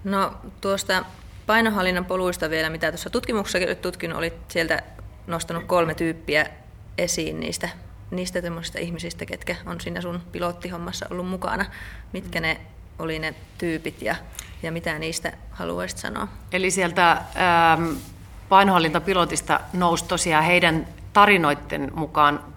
[0.04, 1.06] No tuosta
[1.52, 4.84] painohallinnan poluista vielä, mitä tuossa tutkimuksessa olet tutkinut, olit sieltä
[5.28, 6.46] nostanut kolme tyyppiä
[6.98, 7.70] esiin niistä,
[8.12, 8.42] niistä
[8.80, 11.66] ihmisistä, ketkä on siinä sun pilottihommassa ollut mukana.
[12.14, 12.62] Mitkä ne
[13.00, 14.16] oli ne tyypit ja,
[14.64, 16.28] ja mitä niistä haluaisit sanoa?
[16.52, 17.94] Eli sieltä ähm,
[18.50, 22.51] painohallintapilotista nousi tosiaan heidän tarinoiden mukaan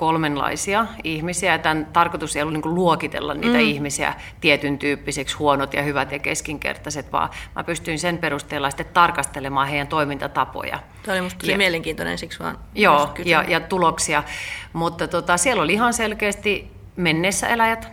[0.00, 1.58] kolmenlaisia ihmisiä.
[1.58, 3.60] Tämän tarkoitus ei ollut niin luokitella niitä mm.
[3.60, 9.68] ihmisiä tietyn tyyppisiksi, huonot ja hyvät ja keskinkertaiset, vaan mä pystyin sen perusteella sitten tarkastelemaan
[9.68, 10.78] heidän toimintatapoja.
[11.02, 14.22] Tämä oli musta ja, mielenkiintoinen, siksi vaan Joo, ja, ja tuloksia.
[14.72, 17.88] Mutta tota, siellä oli ihan selkeästi menneissä eläjät.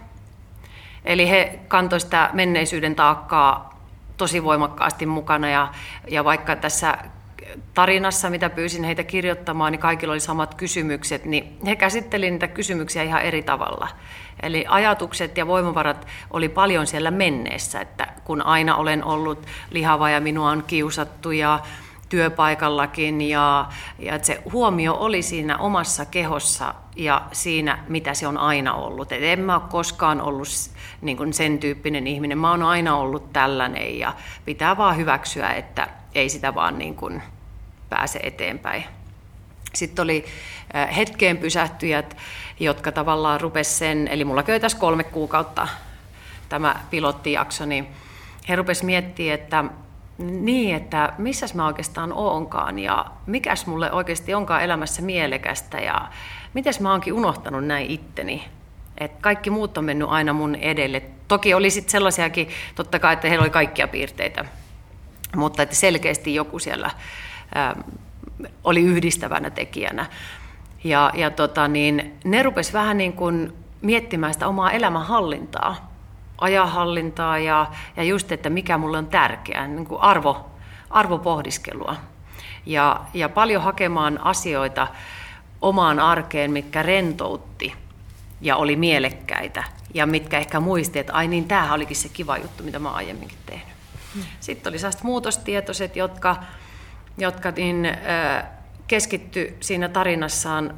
[1.06, 3.80] Eli he kantoivat sitä menneisyyden taakkaa
[4.18, 5.68] tosi voimakkaasti mukana ja,
[6.08, 6.98] ja vaikka tässä
[7.74, 13.04] tarinassa, mitä pyysin heitä kirjoittamaan, niin kaikilla oli samat kysymykset, niin he käsittelivat niitä kysymyksiä
[13.04, 13.88] ihan eri tavalla.
[14.44, 20.22] Eli ajatukset ja voimavarat oli paljon siellä menneessä, että kun aina olen ollut lihava ja
[20.22, 21.60] minua on kiusattu ja
[22.10, 23.66] työpaikallakin ja,
[24.00, 29.12] ja että se huomio oli siinä omassa kehossa ja siinä, mitä se on aina ollut.
[29.12, 30.48] Et en mä ole koskaan ollut
[31.02, 34.14] niin kuin sen tyyppinen ihminen, mä oon aina ollut tällainen ja
[34.46, 37.22] pitää vaan hyväksyä, että ei sitä vaan niin kuin
[37.90, 38.84] pääse eteenpäin.
[39.74, 40.26] Sitten oli
[40.96, 42.18] hetkeen pysähtyjät,
[42.60, 45.68] jotka tavallaan rupes sen, eli mulla käy tässä kolme kuukautta
[46.50, 47.88] tämä pilottijakso, niin
[48.50, 49.64] he rupes miettimään, että
[50.18, 56.08] niin, että missäs mä oikeastaan oonkaan ja mikäs mulle oikeasti onkaan elämässä mielekästä ja
[56.54, 58.46] mitäs mä oonkin unohtanut näin itteni.
[58.98, 61.02] Et kaikki muut on mennyt aina mun edelle.
[61.28, 64.46] Toki oli sitten sellaisiakin, totta kai, että heillä oli kaikkia piirteitä,
[65.36, 66.92] mutta että selkeästi joku siellä
[68.64, 70.06] oli yhdistävänä tekijänä.
[70.84, 75.92] Ja, ja tota, niin, ne rupes vähän niin kuin miettimään sitä omaa elämänhallintaa,
[76.38, 80.52] ajahallintaa ja, ja just, että mikä mulle on tärkeää, niin kuin arvo,
[80.90, 81.96] arvopohdiskelua.
[82.66, 84.88] Ja, ja paljon hakemaan asioita
[85.62, 87.74] omaan arkeen, mitkä rentoutti
[88.42, 92.64] ja oli mielekkäitä ja mitkä ehkä muisti, että ai niin, tämähän olikin se kiva juttu,
[92.64, 93.68] mitä mä aiemminkin tehnyt.
[94.14, 94.24] Hmm.
[94.40, 96.36] Sitten oli sellaiset muutostietoiset, jotka
[97.18, 97.88] jotka niin,
[98.88, 100.74] keskitty siinä tarinassaan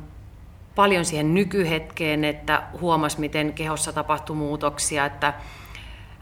[0.76, 5.34] paljon siihen nykyhetkeen, että huomas, miten kehossa tapahtui muutoksia, että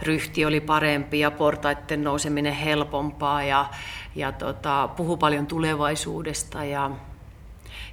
[0.01, 3.65] ryhti oli parempi ja portaiden nouseminen helpompaa ja,
[4.15, 6.63] ja tota, puhu paljon tulevaisuudesta.
[6.63, 6.91] Ja,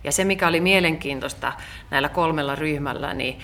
[0.05, 1.53] ja se, mikä oli mielenkiintoista
[1.91, 3.39] näillä kolmella ryhmällä, niin,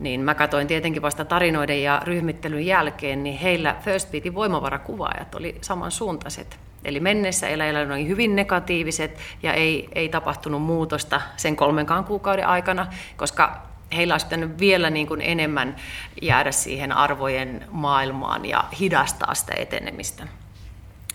[0.00, 5.58] niin mä katsoin tietenkin vasta tarinoiden ja ryhmittelyn jälkeen, niin heillä First Beatin voimavarakuvaajat oli
[5.60, 6.65] samansuuntaiset.
[6.86, 12.86] Eli mennessä eläjillä oli hyvin negatiiviset ja ei, ei tapahtunut muutosta sen kolmenkaan kuukauden aikana,
[13.16, 13.62] koska
[13.96, 15.76] heillä olisi pitänyt vielä niin kuin enemmän
[16.22, 20.26] jäädä siihen arvojen maailmaan ja hidastaa sitä etenemistä.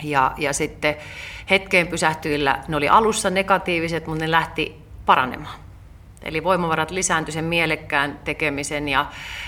[0.04, 0.96] Ja, ja sitten
[1.50, 5.60] hetkeen pysähtyillä ne oli alussa negatiiviset, mutta ne lähti paranemaan.
[6.22, 9.06] Eli voimavarat lisääntyi sen mielekkään tekemisen ja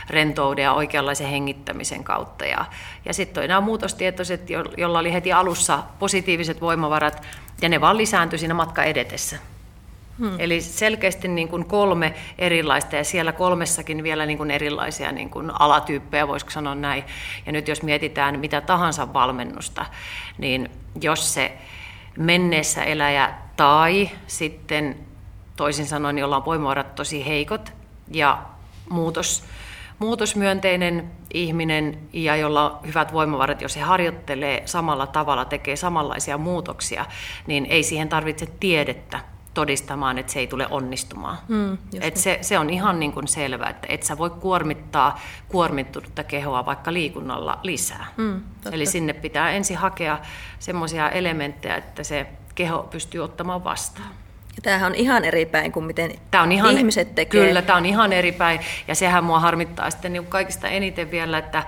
[0.10, 2.46] rentouden ja oikeanlaisen hengittämisen kautta.
[2.46, 2.66] Ja,
[3.06, 7.28] ja sitten nämä muutostietoiset, joilla oli heti alussa positiiviset voimavarat,
[7.62, 9.38] ja ne vaan lisääntyi siinä matka edetessä.
[10.20, 10.36] Hmm.
[10.40, 15.52] Eli selkeästi niin kuin kolme erilaista, ja siellä kolmessakin vielä niin kuin erilaisia niin kuin
[15.60, 17.04] alatyyppejä, voisiko sanoa näin.
[17.46, 19.86] Ja nyt jos mietitään mitä tahansa valmennusta,
[20.38, 21.58] niin jos se
[22.18, 24.96] menneessä eläjä tai sitten
[25.56, 27.74] toisin sanoen, jolla on voimavarat tosi heikot
[28.12, 28.44] ja
[28.90, 29.44] muutos,
[30.00, 37.06] muutosmyönteinen ihminen ja jolla on hyvät voimavarat, jos he harjoittelee samalla tavalla, tekee samanlaisia muutoksia,
[37.48, 39.20] niin ei siihen tarvitse tiedettä
[39.54, 41.38] todistamaan, että se ei tule onnistumaan.
[41.48, 46.24] Mm, et se, se on ihan niin kuin selvää, että et sä voi kuormittaa kuormittunutta
[46.24, 48.06] kehoa vaikka liikunnalla lisää.
[48.18, 50.20] Mm, Eli sinne pitää ensin hakea
[50.60, 54.10] semmoisia elementtejä, että se keho pystyy ottamaan vastaan.
[54.64, 57.46] Tämähän on ihan eri päin kuin miten Tämä on ihan, ihmiset tekee.
[57.46, 58.60] Kyllä, tämä on ihan eri päin.
[58.88, 61.64] Ja sehän mua harmittaa sitten niin kaikista eniten vielä, että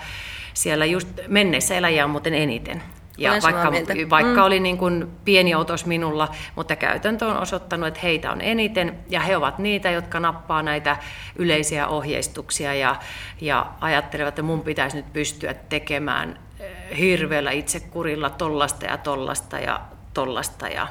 [0.54, 2.84] siellä just menneissä eläjiä on muuten eniten.
[3.18, 3.94] Ja Olen vaikka, mieltä.
[4.10, 4.46] vaikka mm.
[4.46, 9.20] oli niin kuin pieni otos minulla, mutta käytäntö on osoittanut, että heitä on eniten ja
[9.20, 10.98] he ovat niitä, jotka nappaa näitä
[11.36, 12.96] yleisiä ohjeistuksia ja,
[13.42, 19.82] ja ajattelevat, että mun pitäisi nyt pystyä tekemään eh, hirveällä itsekurilla tollasta ja tollasta ja
[20.14, 20.88] tollasta ja,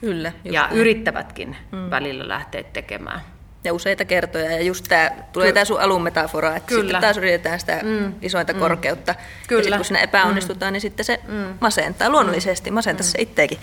[0.00, 0.32] Kyllä.
[0.44, 0.76] just ja näin.
[0.76, 1.90] yrittävätkin mm.
[1.90, 3.20] välillä lähteä tekemään.
[3.64, 4.50] Ja useita kertoja.
[4.50, 6.82] Ja just tämä, tulee tämä sun alun metafora, että Kyllä.
[6.82, 8.14] sitten taas yritetään sitä mm.
[8.22, 8.58] isointa mm.
[8.58, 9.14] korkeutta.
[9.48, 9.60] Kyllä.
[9.60, 10.72] Ja sitten kun siinä epäonnistutaan, mm.
[10.72, 11.54] niin sitten se mm.
[11.60, 12.70] masentaa luonnollisesti.
[12.70, 13.08] Masentaa mm.
[13.08, 13.58] se itteekin.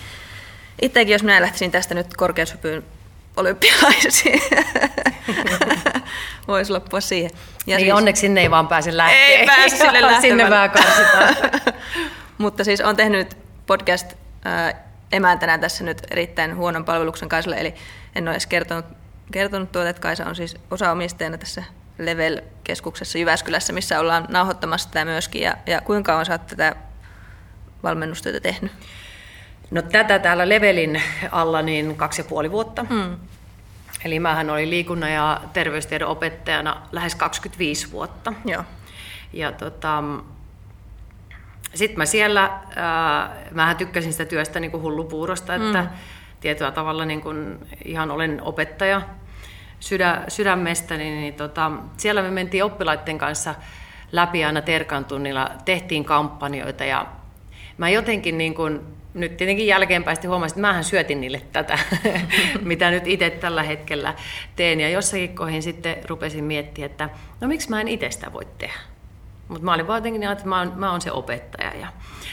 [0.82, 2.84] Itteekin, jos minä lähtisin tästä nyt korkeushypyyn
[3.38, 4.42] olympialaisiin,
[6.48, 7.32] voisi loppua siihen.
[7.68, 7.98] Ja niin siis...
[7.98, 9.20] onneksi sinne ei vaan pääse lähteä.
[9.20, 10.22] Ei pääse sille lähtemään.
[10.22, 11.36] Sinne vähän karsitaan.
[12.38, 14.14] Mutta siis on tehnyt podcast
[14.46, 14.76] äh,
[15.12, 17.74] emäntänä tässä nyt erittäin huonon palveluksen Kaisalle, eli
[18.16, 18.86] en ole edes kertonut,
[19.32, 21.64] kertonut tuota, että Kaisa on siis osaomistajana tässä
[21.98, 25.42] Level-keskuksessa Jyväskylässä, missä ollaan nauhoittamassa tätä myöskin.
[25.42, 26.76] Ja, ja kuinka kauan sä oot tätä
[27.84, 28.72] valmennustyötä tehnyt?
[29.72, 32.86] No tätä täällä Levelin alla niin kaksi ja puoli vuotta.
[32.90, 33.18] Mm.
[34.06, 38.34] Eli mähän olin liikunnan ja terveystiedon opettajana lähes 25 vuotta.
[38.46, 38.64] Joo.
[39.34, 40.04] Ja tota,
[41.74, 45.88] sitten mä siellä, äh, mähän tykkäsin sitä työstä niin kuin hullupuurosta, että mm.
[46.40, 49.02] tietyllä tavalla niin kuin ihan olen opettaja
[49.80, 53.56] sydä, sydämestäni, niin, niin tota, siellä me mentiin oppilaiden kanssa
[54.12, 57.06] läpi aina Terkan tunnilla, tehtiin kampanjoita ja
[57.78, 58.82] mä jotenkin niin kuin,
[59.14, 61.80] nyt tietenkin jälkeenpäin huomasin, että mähän syötin niille tätä,
[62.62, 64.14] mitä nyt itse tällä hetkellä
[64.56, 64.80] teen.
[64.80, 67.10] Ja jossakin kohin sitten rupesin miettimään, että
[67.42, 68.97] no miksi mä en itse sitä voi tehdä.
[69.48, 71.74] Mutta mä olin vaan niin, että mä oon, mä oon se opettaja.
[71.74, 71.88] Ja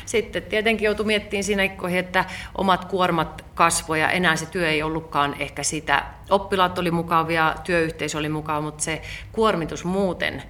[0.07, 2.25] sitten tietenkin joutui miettimään siinä kohin, että
[2.59, 6.05] omat kuormat kasvoja, enää se työ ei ollutkaan ehkä sitä.
[6.31, 10.43] Oppilaat oli mukavia, työyhteisö oli mukava, mutta se kuormitus muuten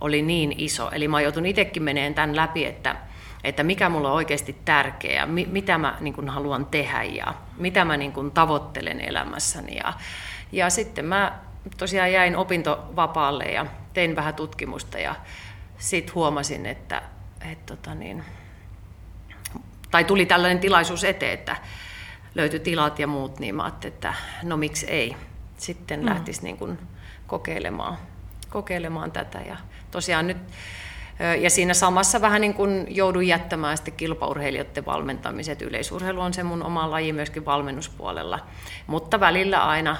[0.00, 0.90] oli niin iso.
[0.90, 2.96] Eli mä joutun itsekin meneen tämän läpi, että,
[3.44, 7.84] että mikä mulla on oikeasti tärkeää, mi, mitä mä niin kuin haluan tehdä ja mitä
[7.84, 9.76] mä niin kuin tavoittelen elämässäni.
[9.76, 9.92] Ja,
[10.52, 11.38] ja sitten mä
[11.76, 15.14] tosiaan jäin opintovapaalle ja tein vähän tutkimusta ja
[15.80, 17.02] sitten huomasin, että,
[17.50, 18.24] että tota niin,
[19.90, 21.56] tai tuli tällainen tilaisuus eteen, että
[22.34, 25.16] löytyi tilat ja muut, niin mä ajattelin, että no miksi ei.
[25.58, 26.06] Sitten mm.
[26.06, 26.78] lähtisi niin kuin
[27.26, 27.98] kokeilemaan,
[28.50, 29.38] kokeilemaan tätä.
[29.38, 29.56] Ja
[29.90, 30.38] tosiaan nyt,
[31.40, 35.62] ja siinä samassa vähän niin kuin joudun jättämään sitten kilpaurheilijoiden valmentamiset.
[35.62, 38.38] Yleisurheilu on se mun oma laji myöskin valmennuspuolella,
[38.86, 39.96] mutta välillä aina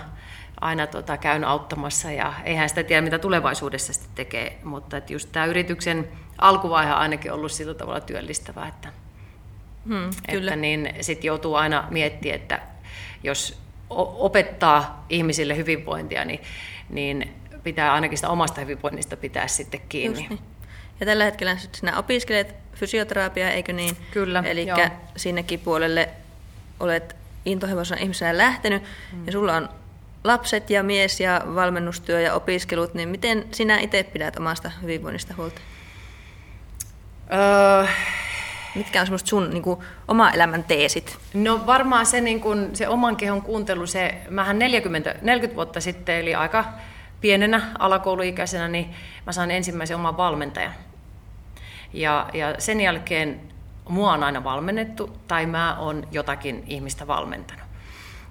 [0.61, 5.29] aina tota, käyn auttamassa ja eihän sitä tiedä, mitä tulevaisuudessa sitten tekee, mutta että just
[5.33, 8.93] tämä yrityksen alkuvaihe on ainakin ollut sillä tavalla työllistävää, että,
[9.87, 12.61] hmm, että niin sitten joutuu aina miettimään, että
[13.23, 13.61] jos
[14.19, 16.41] opettaa ihmisille hyvinvointia, niin,
[16.91, 20.27] niin pitää ainakin sitä omasta hyvinvoinnista pitää sitten kiinni.
[20.29, 20.39] Niin.
[21.01, 23.97] Ja tällä hetkellä sinä opiskelet fysioterapiaa, eikö niin?
[24.11, 24.67] Kyllä, Eli
[25.17, 26.09] sinnekin puolelle
[26.81, 29.27] olet intohimoisena ihmisenä lähtenyt, hmm.
[29.27, 29.69] ja sulla on
[30.25, 35.61] lapset ja mies ja valmennustyö ja opiskelut, niin miten sinä itse pidät omasta hyvinvoinnista huolta?
[37.33, 37.87] Öö,
[38.75, 41.19] Mitkä on semmoista sun niin kuin, oma elämän teesit?
[41.35, 46.17] No varmaan se, niin kuin, se oman kehon kuuntelu, se, mähän 40, 40 vuotta sitten,
[46.17, 46.65] eli aika
[47.21, 48.95] pienenä alakouluikäisenä, niin
[49.27, 50.73] mä sain ensimmäisen oman valmentajan.
[51.93, 53.41] Ja, ja sen jälkeen
[53.89, 57.70] mua on aina valmennettu tai mä oon jotakin ihmistä valmentanut.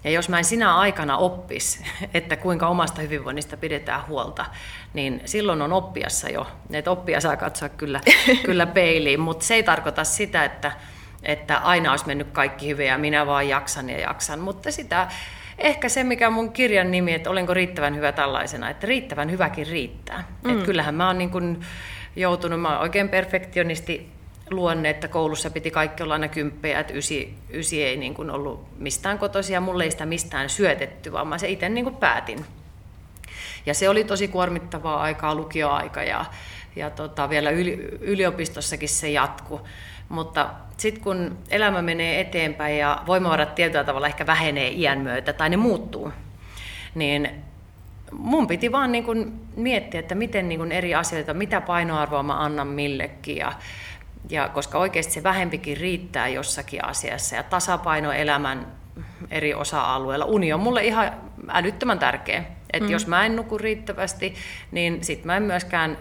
[0.03, 1.83] Ja jos mä en sinä aikana oppis,
[2.13, 4.45] että kuinka omasta hyvinvoinnista pidetään huolta,
[4.93, 6.47] niin silloin on oppiassa jo.
[6.71, 8.01] Että oppia saa katsoa kyllä,
[8.45, 10.71] kyllä peiliin, mutta se ei tarkoita sitä, että,
[11.23, 14.39] että aina olisi mennyt kaikki hyvin ja minä vaan jaksan ja jaksan.
[14.39, 15.07] Mutta sitä,
[15.57, 19.67] ehkä se, mikä on mun kirjan nimi, että olenko riittävän hyvä tällaisena, että riittävän hyväkin
[19.67, 20.23] riittää.
[20.43, 20.51] Mm.
[20.51, 21.61] Että kyllähän mä oon niin kuin
[22.15, 24.18] joutunut, mä oon oikein perfektionisti
[24.51, 28.79] luonne, että koulussa piti kaikki olla aina kymppejä, että ysi, ysi ei niin kuin ollut
[28.79, 32.45] mistään kotoisia, mulle ei sitä mistään syötetty, vaan mä se itse niin kuin päätin.
[33.65, 36.25] Ja se oli tosi kuormittavaa aikaa, lukioaika ja,
[36.75, 39.61] ja tota, vielä yli, yliopistossakin se jatku.
[40.09, 45.49] Mutta sitten kun elämä menee eteenpäin ja voimavarat tietyllä tavalla ehkä vähenee iän myötä tai
[45.49, 46.11] ne muuttuu,
[46.95, 47.29] niin
[48.11, 52.43] mun piti vaan niin kuin miettiä, että miten niin kuin eri asioita, mitä painoarvoa mä
[52.43, 53.53] annan millekin ja
[54.29, 58.67] ja koska oikeasti se vähempikin riittää jossakin asiassa ja tasapaino elämän
[59.31, 60.25] eri osa-alueilla.
[60.25, 61.11] Uni on mulle ihan
[61.47, 62.43] älyttömän tärkeä.
[62.73, 62.91] Että mm.
[62.91, 64.35] jos mä en nuku riittävästi,
[64.71, 65.97] niin sit mä en myöskään,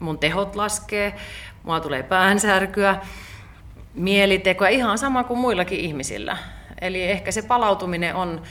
[0.00, 1.14] mun tehot laskee,
[1.62, 2.96] mulla tulee päänsärkyä,
[3.94, 6.36] mielitekoja, ihan sama kuin muillakin ihmisillä.
[6.80, 8.42] Eli ehkä se palautuminen on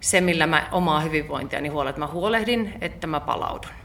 [0.00, 3.77] se, millä mä omaa hyvinvointiani huolen, että mä huolehdin, että mä palaudun.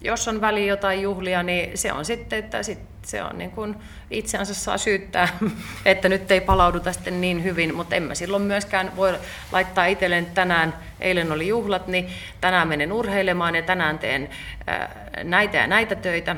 [0.00, 3.76] Jos on väli jotain juhlia, niin se on sitten, että sit se on niin kuin
[4.10, 5.28] itseänsä saa syyttää,
[5.84, 9.18] että nyt ei palauduta sitten niin hyvin, mutta en mä silloin myöskään voi
[9.52, 12.08] laittaa itselleen tänään, eilen oli juhlat, niin
[12.40, 14.28] tänään menen urheilemaan ja tänään teen
[15.22, 16.36] näitä ja näitä töitä,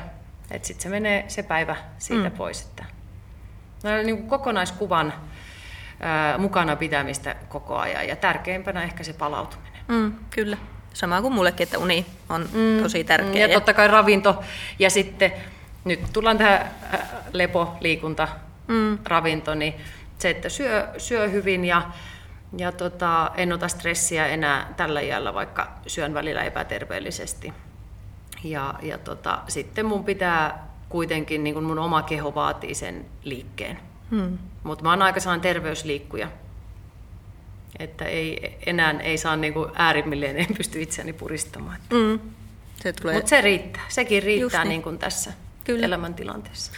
[0.51, 2.35] että sitten se menee se päivä siitä mm.
[2.35, 2.61] pois.
[2.61, 2.85] Että
[3.83, 5.13] no, niin kuin kokonaiskuvan
[6.37, 9.81] mukana pitämistä koko ajan ja tärkeimpänä ehkä se palautuminen.
[9.87, 10.57] Mm, kyllä.
[10.93, 13.47] Sama kuin mullekin, että uni on mm, tosi tärkeä.
[13.47, 14.43] Ja totta kai ravinto
[14.79, 15.31] ja sitten
[15.85, 16.71] nyt tullaan tähän
[17.33, 18.27] lepo, liikunta,
[18.67, 18.97] mm.
[19.05, 19.73] ravinto, niin
[20.19, 21.81] se, että syö, syö hyvin ja,
[22.57, 27.53] ja tota, en ota stressiä enää tällä iällä, vaikka syön välillä epäterveellisesti.
[28.43, 33.79] Ja, ja tota, sitten mun pitää kuitenkin, niin kuin mun oma keho vaatii sen liikkeen.
[34.11, 34.37] Hmm.
[34.63, 36.27] Mutta mä oon aika sellainen terveysliikkuja.
[37.79, 41.77] Että ei, enää ei saa niin kuin äärimmilleen, en pysty itseäni puristamaan.
[41.93, 42.19] Mm.
[42.83, 43.15] Se tulee...
[43.15, 43.81] Mutta se riittää.
[43.89, 44.69] Sekin riittää niin.
[44.69, 45.85] Niin kuin tässä Kyllä.
[45.85, 46.71] elämäntilanteessa.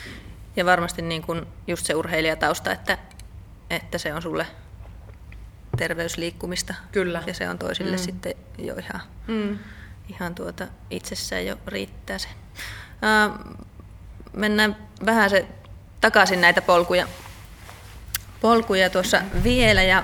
[0.55, 2.97] Ja varmasti niin kuin just se urheilijatausta, että,
[3.69, 4.47] että se on sulle
[5.77, 6.73] terveysliikkumista.
[6.91, 7.23] Kyllä.
[7.27, 8.03] Ja se on toisille mm.
[8.03, 9.59] sitten jo ihan, mm.
[10.09, 12.27] ihan tuota itsessään jo riittää se.
[12.27, 13.57] Uh,
[14.33, 15.45] mennään vähän se
[16.01, 17.07] takaisin näitä polkuja,
[18.41, 20.03] polkuja tuossa vielä ja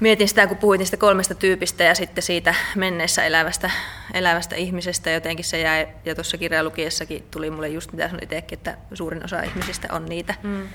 [0.00, 3.70] mietin sitä, kun puhuit niistä kolmesta tyypistä ja sitten siitä menneessä elävästä,
[4.14, 5.10] elävästä ihmisestä.
[5.10, 9.42] Jotenkin se jäi, ja tuossa kirjalukiessakin tuli mulle just mitä sanoin itsekin, että suurin osa
[9.42, 10.34] ihmisistä on niitä.
[10.42, 10.68] Mm.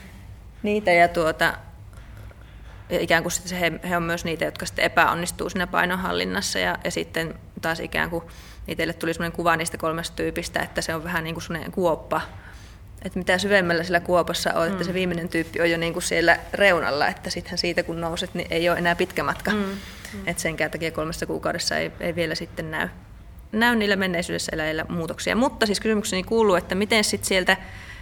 [0.63, 1.53] niitä ja tuota,
[2.89, 6.77] ja ikään kuin sitten he, he on myös niitä, jotka sitten epäonnistuu siinä painonhallinnassa ja,
[6.83, 8.23] ja sitten taas ikään kuin
[8.67, 12.21] itselle tuli sellainen kuva niistä kolmesta tyypistä, että se on vähän niin kuin sellainen kuoppa,
[13.05, 14.71] että mitä syvemmällä sillä kuopassa on, mm.
[14.71, 14.95] että se mm.
[14.95, 18.69] viimeinen tyyppi on jo niin kuin siellä reunalla, että sittenhän siitä kun nouset, niin ei
[18.69, 19.51] ole enää pitkä matka.
[19.51, 19.57] Mm.
[19.57, 20.27] Mm.
[20.27, 22.87] Että senkään takia kolmessa kuukaudessa ei, ei vielä sitten näy,
[23.51, 25.35] näy niillä menneisyydessä eläjillä muutoksia.
[25.35, 27.57] Mutta siis kysymykseni kuuluu, että miten sitten sieltä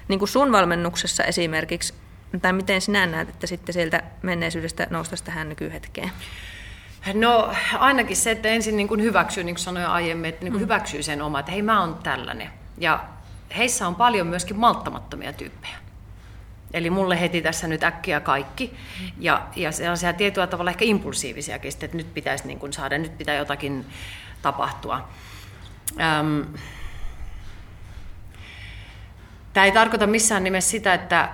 [0.07, 1.93] niin kuin sun valmennuksessa esimerkiksi,
[2.41, 6.11] tai miten sinä näet, että sitten sieltä menneisyydestä noustaisi tähän nykyhetkeen?
[7.13, 10.61] No ainakin se, että ensin niin kuin hyväksyy, niin kuin sanoin aiemmin, että niin kuin
[10.61, 10.65] mm.
[10.65, 12.49] hyväksyy sen oma, että hei mä oon tällainen.
[12.77, 12.99] Ja
[13.57, 15.77] heissä on paljon myöskin malttamattomia tyyppejä.
[16.73, 18.73] Eli mulle heti tässä nyt äkkiä kaikki.
[19.19, 23.35] Ja, ja sellaisia tietyllä tavalla ehkä impulsiivisiakin, että nyt pitäisi niin kuin saada, nyt pitää
[23.35, 23.85] jotakin
[24.41, 25.09] tapahtua.
[26.19, 26.45] Öm,
[29.53, 31.29] Tämä ei tarkoita missään nimessä sitä, että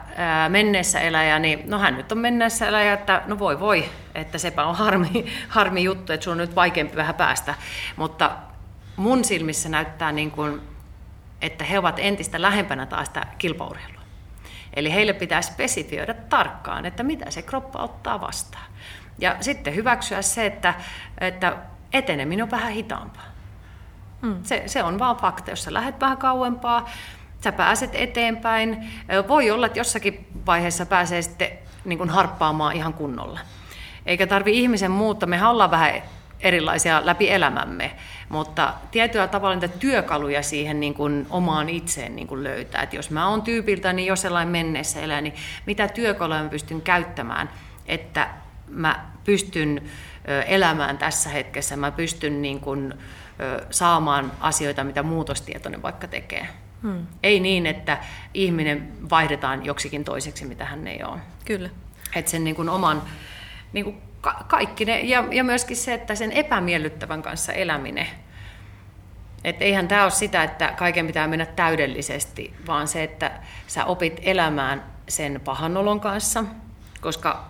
[0.49, 4.65] menneessä eläjä, niin no hän nyt on menneessä eläjä, että no voi voi, että sepä
[4.65, 7.53] on harmi, harmi juttu, että sun on nyt vaikeampi vähän päästä.
[7.95, 8.32] Mutta
[8.95, 10.62] mun silmissä näyttää niin kuin
[11.41, 14.02] että he ovat entistä lähempänä taas sitä kilpaurheilua.
[14.73, 18.65] Eli heille pitää spesifioida tarkkaan, että mitä se kroppa ottaa vastaan.
[19.19, 20.73] Ja sitten hyväksyä se, että,
[21.21, 21.58] että
[21.93, 23.25] eteneminen on vähän hitaampaa.
[24.21, 24.43] Mm.
[24.43, 25.49] Se, se on vaan fakta.
[25.49, 26.89] Jos sä lähdet vähän kauempaa,
[27.43, 28.91] sä pääset eteenpäin.
[29.28, 31.49] Voi olla, että jossakin vaiheessa pääsee sitten
[31.86, 33.39] niin kuin harppaamaan ihan kunnolla.
[34.06, 35.25] Eikä tarvi ihmisen muutta.
[35.25, 35.91] Me ollaan vähän
[36.39, 37.95] erilaisia läpi elämämme,
[38.30, 42.82] mutta tietyllä tavalla niitä työkaluja siihen niin kuin omaan itseen niin kuin löytää.
[42.82, 45.34] Et jos mä oon tyypiltä, niin jo sellainen menneessä elää, niin
[45.65, 47.50] mitä työkaluja mä pystyn käyttämään,
[47.86, 48.30] että
[48.68, 49.82] mä pystyn
[50.48, 52.94] elämään tässä hetkessä, mä pystyn niin kuin
[53.70, 56.48] saamaan asioita, mitä muutostietoinen vaikka tekee.
[56.82, 57.08] Hmm.
[57.24, 57.98] Ei niin, että
[58.34, 61.20] ihminen vaihdetaan joksikin toiseksi, mitä hän ei ole.
[61.46, 61.70] Kyllä.
[62.15, 63.02] Että sen niin kuin oman
[63.74, 68.08] niin kuin ka- kaikki ne, ja, ja myöskin se, että sen epämiellyttävän kanssa eläminen.
[69.43, 73.32] Että eihän tämä ole sitä, että kaiken pitää mennä täydellisesti, vaan se, että
[73.67, 76.43] sä opit elämään sen pahan olon kanssa,
[77.01, 77.45] koska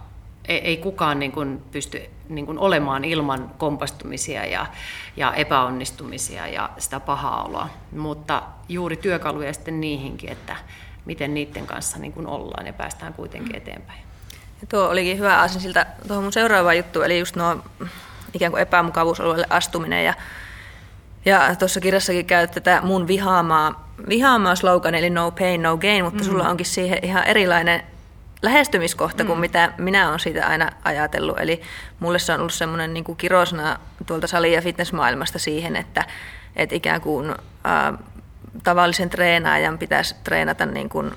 [0.47, 4.65] ei, ei kukaan niin kuin pysty niin kuin olemaan ilman kompastumisia ja,
[5.17, 7.69] ja epäonnistumisia ja sitä pahaa oloa.
[7.91, 10.55] Mutta juuri työkaluja sitten niihinkin, että
[11.05, 14.08] miten niiden kanssa niin kuin ollaan ja päästään kuitenkin eteenpäin.
[14.61, 17.57] Ja tuo olikin hyvä siltä tuohon mun seuraavaan juttuun, eli just nuo
[18.33, 20.05] ikään kuin epämukavuusalueelle astuminen.
[20.05, 20.13] Ja,
[21.25, 26.23] ja tuossa kirjassakin käyt tätä mun vihaamaa, vihaamaa slogan, eli no pain, no gain, mutta
[26.23, 26.25] mm.
[26.25, 27.83] sulla onkin siihen ihan erilainen
[28.41, 29.41] lähestymiskohta kuin mm.
[29.41, 31.39] mitä minä olen siitä aina ajatellut.
[31.39, 31.61] Eli
[31.99, 36.05] mulle se on ollut semmoinen niin kirosana tuolta sali- ja fitnessmaailmasta siihen, että,
[36.55, 37.35] että ikään kuin ä,
[38.63, 41.11] tavallisen treenaajan pitäisi treenata niin kuin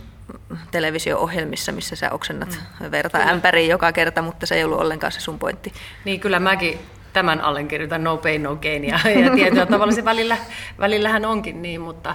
[0.70, 2.90] televisio-ohjelmissa, missä sä oksennat mm.
[2.90, 3.30] verta kyllä.
[3.30, 5.72] ämpäriin joka kerta, mutta se ei ollut ollenkaan se sun pointti.
[6.04, 6.78] Niin kyllä mäkin
[7.12, 10.36] tämän allekirjoitan no pain, no gain, ja, ja tietyllä tavalla se välillä,
[10.78, 12.14] välillähän onkin niin, mutta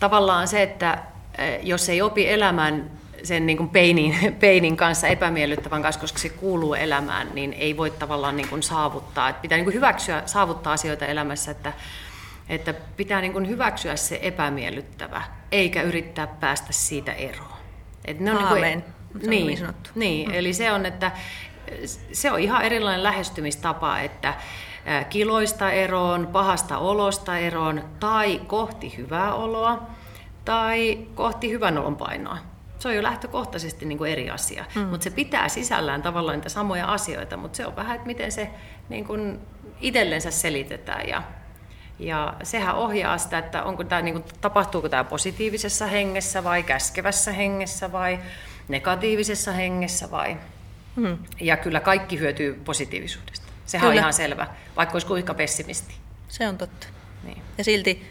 [0.00, 0.98] tavallaan se, että
[1.38, 2.90] eh, jos ei opi elämään
[3.22, 7.90] sen niin kuin peinin, peinin kanssa, epämiellyttävän kanssa, koska se kuuluu elämään, niin ei voi
[7.90, 9.28] tavallaan niin kuin saavuttaa.
[9.28, 11.72] Että pitää niin kuin hyväksyä, saavuttaa asioita elämässä, että,
[12.48, 15.22] että pitää niin kuin hyväksyä se epämiellyttävä,
[15.52, 17.62] eikä yrittää päästä siitä eroon.
[18.04, 18.62] Että ne on Aamen.
[18.62, 19.90] Niin, kuin, niin, niin, sanottu.
[19.94, 20.34] niin mm.
[20.34, 21.12] eli se on, että
[22.12, 24.34] se on ihan erilainen lähestymistapa, että
[25.08, 29.86] kiloista eroon, pahasta olosta eroon tai kohti hyvää oloa
[30.44, 32.38] tai kohti hyvän olon painoa.
[32.78, 34.82] Se on jo lähtökohtaisesti niin kuin eri asia, mm.
[34.82, 38.50] mutta se pitää sisällään tavallaan niitä samoja asioita, mutta se on vähän, että miten se
[38.88, 39.40] niin kuin
[39.80, 41.22] itsellensä selitetään ja
[41.98, 47.32] ja sehän ohjaa sitä, että onko tämä, niin kuin, tapahtuuko tämä positiivisessa hengessä vai käskevässä
[47.32, 48.18] hengessä vai
[48.68, 50.36] negatiivisessa hengessä vai...
[50.96, 51.18] Hmm.
[51.40, 53.46] Ja kyllä kaikki hyötyy positiivisuudesta.
[53.66, 53.92] Sehän kyllä.
[53.92, 55.94] on ihan selvä, vaikka olisi kuinka pessimisti.
[56.28, 56.86] Se on totta.
[57.24, 57.42] Niin.
[57.58, 58.06] Ja silti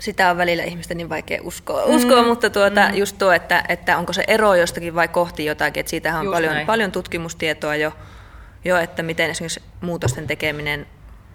[0.00, 1.94] sitä on välillä ihmisten niin vaikea uskoa, mm.
[1.94, 2.94] uskoa mutta tuota, mm.
[2.94, 6.66] just tuo, että, että onko se ero jostakin vai kohti jotakin, että siitähän on paljon,
[6.66, 7.92] paljon tutkimustietoa jo,
[8.64, 10.86] jo, että miten esimerkiksi muutosten tekeminen,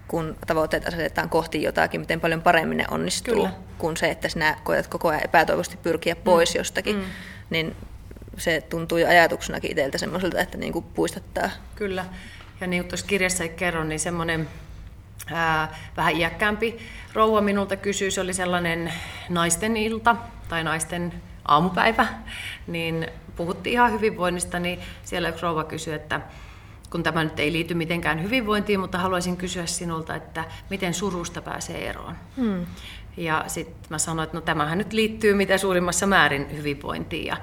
[0.09, 3.51] kun tavoitteet asetetaan kohti jotakin, miten paljon paremmin ne onnistuu, Kyllä.
[3.77, 6.57] kuin se, että sinä koetat koko ajan epätoivosti pyrkiä pois mm.
[6.57, 7.03] jostakin, mm.
[7.49, 7.75] niin
[8.37, 11.49] se tuntuu jo ajatuksenakin itseltä semmoiselta, että niin kuin puistattaa.
[11.75, 12.05] Kyllä,
[12.61, 14.49] ja niin kuin tuossa kirjassa kerron, niin semmoinen
[15.31, 16.79] ää, vähän iäkkäämpi
[17.13, 18.93] rouva minulta kysyi, se oli sellainen
[19.29, 20.15] naisten ilta
[20.47, 21.13] tai naisten
[21.45, 22.07] aamupäivä,
[22.67, 26.21] niin puhuttiin ihan hyvinvoinnista, niin siellä yksi rouva kysyi, että
[26.91, 31.89] kun tämä nyt ei liity mitenkään hyvinvointiin, mutta haluaisin kysyä sinulta, että miten surusta pääsee
[31.89, 32.15] eroon.
[32.37, 32.65] Hmm.
[33.17, 37.25] Ja sitten mä sanoin, että no tämähän nyt liittyy mitä suurimmassa määrin hyvinvointiin.
[37.25, 37.37] Ja,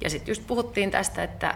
[0.00, 1.54] ja sitten just puhuttiin tästä, että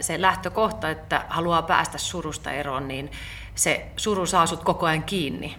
[0.00, 3.10] se lähtökohta, että haluaa päästä surusta eroon, niin
[3.54, 5.56] se suru saa sut koko ajan kiinni.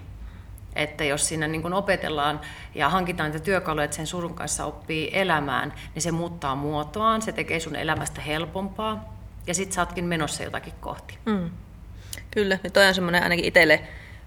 [0.76, 2.42] Että jos siinä niin opetellaan
[2.76, 7.32] ja hankitaan niitä työkaluja, että sen surun kanssa oppii elämään, niin se muuttaa muotoaan, se
[7.32, 9.15] tekee sun elämästä helpompaa
[9.48, 11.18] ja sit sä ootkin menossa jotakin kohti.
[11.26, 11.50] Mm.
[12.32, 13.82] Kyllä, ja toi on semmoinen ainakin itselle,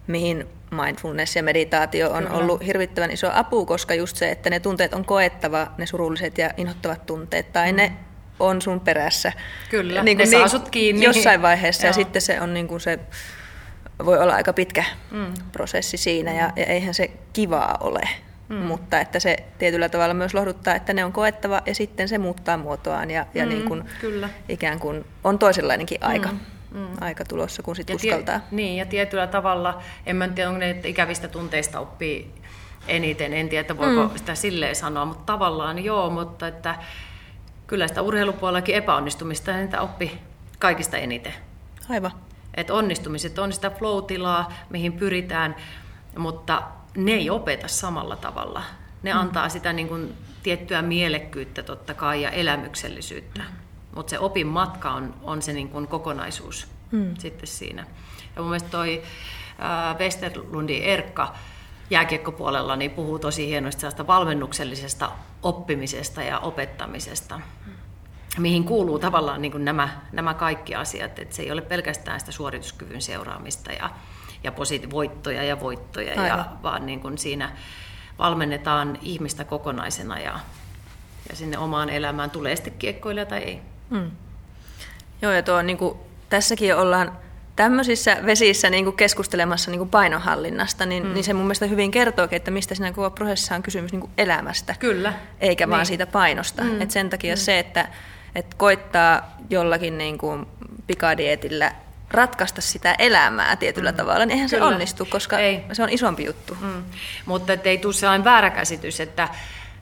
[0.06, 2.36] mihin mindfulness ja meditaatio on Kyllä.
[2.36, 6.50] ollut hirvittävän iso apu, koska just se, että ne tunteet on koettava, ne surulliset ja
[6.56, 7.76] inhottavat tunteet, tai mm.
[7.76, 7.92] ne
[8.40, 9.32] on sun perässä.
[9.70, 11.04] Kyllä, niin kuin ne niin, saa sut kiinni.
[11.04, 11.88] Jossain vaiheessa, Joo.
[11.88, 12.98] ja sitten se on niin kuin se
[14.04, 15.34] voi olla aika pitkä mm.
[15.52, 18.08] prosessi siinä ja, ja eihän se kivaa ole.
[18.48, 18.56] Mm.
[18.56, 22.56] Mutta että se tietyllä tavalla myös lohduttaa, että ne on koettava ja sitten se muuttaa
[22.56, 24.28] muotoaan ja, ja mm, niin kuin kyllä.
[24.48, 26.28] ikään kuin on toisenlainenkin aika.
[26.28, 26.38] Mm.
[26.70, 26.86] Mm.
[27.00, 28.38] aika tulossa, kun sitten uskaltaa.
[28.38, 32.34] Tie, niin, ja tietyllä tavalla, en mä tiedä, onko ne että ikävistä tunteista oppii
[32.88, 34.18] eniten, en tiedä, että voiko mm.
[34.18, 36.74] sitä silleen sanoa, mutta tavallaan joo, mutta että
[37.66, 40.18] kyllä sitä urheilupuolellakin epäonnistumista niitä oppi
[40.58, 41.34] kaikista eniten.
[41.90, 42.12] Aivan.
[42.54, 45.56] Että onnistumiset on sitä flow-tilaa, mihin pyritään,
[46.18, 46.62] mutta
[47.04, 48.62] ne ei opeta samalla tavalla.
[49.02, 49.18] Ne mm.
[49.18, 53.42] antaa sitä niin kuin, tiettyä mielekkyyttä totta kai ja elämyksellisyyttä.
[53.42, 53.56] Mm.
[53.94, 57.14] Mutta se opin matka on, on se niin kuin kokonaisuus mm.
[57.18, 57.86] sitten siinä.
[58.36, 59.02] Ja mun mielestä toi
[59.60, 61.34] äh, Westerlundi Erkka
[61.90, 65.10] jääkiekkopuolella niin puhuu tosi hienosti valmennuksellisesta
[65.42, 67.40] oppimisesta ja opettamisesta.
[67.66, 67.72] Mm
[68.38, 71.18] mihin kuuluu tavallaan niin kuin nämä, nämä kaikki asiat.
[71.18, 73.90] Että se ei ole pelkästään sitä suorituskyvyn seuraamista ja,
[74.44, 77.52] ja posit- voittoja ja voittoja, ja, vaan niin kuin siinä
[78.18, 80.38] valmennetaan ihmistä kokonaisena ja,
[81.28, 83.60] ja sinne omaan elämään tulee sitten kiekkoilija tai ei.
[83.90, 84.10] Hmm.
[85.22, 87.12] Joo, ja tuo, niin kuin, tässäkin ollaan
[87.56, 91.14] tämmöisissä vesissä niin kuin keskustelemassa niin kuin painonhallinnasta, niin, hmm.
[91.14, 94.12] niin se mun mielestä hyvin kertoo, että mistä siinä koko prosessissa on kysymys niin kuin
[94.18, 95.12] elämästä, Kyllä.
[95.40, 95.70] eikä niin.
[95.70, 96.62] vaan siitä painosta.
[96.62, 96.80] Hmm.
[96.80, 97.40] Et sen takia hmm.
[97.40, 97.88] se, että
[98.34, 100.46] että koittaa jollakin niin kuin
[100.86, 101.72] pikadietillä
[102.10, 103.96] ratkaista sitä elämää tietyllä mm.
[103.96, 104.68] tavalla, niin eihän Kyllä.
[104.68, 105.64] se onnistu, koska ei.
[105.72, 106.56] se on isompi juttu.
[106.60, 106.84] Mm.
[107.26, 109.28] Mutta ei tule sellainen väärä käsitys, että